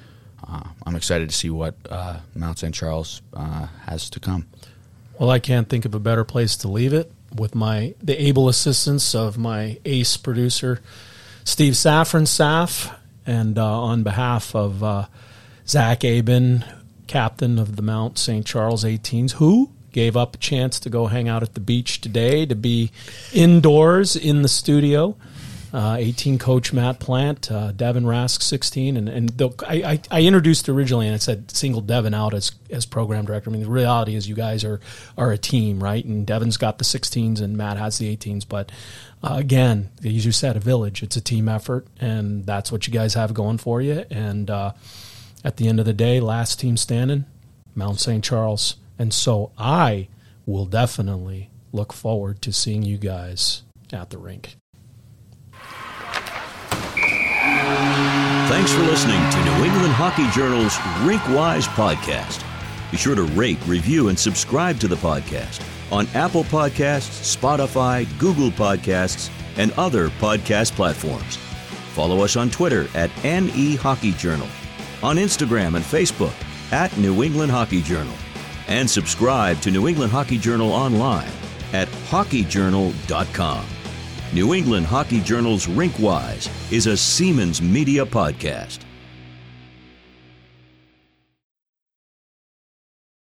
[0.47, 2.75] uh, I'm excited to see what uh, Mount St.
[2.75, 4.47] Charles uh, has to come.
[5.19, 8.49] Well, I can't think of a better place to leave it with my the able
[8.49, 10.81] assistance of my ace producer,
[11.45, 12.95] Steve Saffron Saff,
[13.27, 15.07] and uh, on behalf of uh,
[15.67, 16.65] Zach Aben,
[17.07, 18.45] captain of the Mount St.
[18.45, 22.47] Charles 18s, who gave up a chance to go hang out at the beach today
[22.47, 22.91] to be
[23.33, 25.17] indoors in the studio
[25.73, 30.23] uh, 18 coach Matt Plante, uh, Devin Rask 16, and and the, I, I, I
[30.23, 33.49] introduced originally and I said singled Devin out as as program director.
[33.49, 34.81] I mean the reality is you guys are
[35.17, 36.05] are a team, right?
[36.05, 38.71] And Devin's got the 16s and Matt has the 18s, but
[39.23, 41.03] uh, again, as you said, a village.
[41.03, 44.05] It's a team effort, and that's what you guys have going for you.
[44.11, 44.73] And uh,
[45.43, 47.25] at the end of the day, last team standing,
[47.75, 48.23] Mount St.
[48.23, 50.07] Charles, and so I
[50.47, 54.55] will definitely look forward to seeing you guys at the rink.
[58.49, 62.45] Thanks for listening to New England Hockey Journal's Rinkwise podcast.
[62.93, 68.53] Be sure to rate, review, and subscribe to the podcast on Apple Podcasts, Spotify, Google
[68.53, 71.39] Podcasts, and other podcast platforms.
[71.95, 74.49] Follow us on Twitter at NE Hockey Journal,
[75.03, 76.35] on Instagram and Facebook
[76.71, 78.15] at New England Hockey Journal,
[78.73, 81.31] and subscribe to New England Hockey Journal online
[81.75, 83.67] at hockeyjournal.com.
[84.33, 88.79] New England Hockey Journal's Rinkwise is a Seamans Media podcast.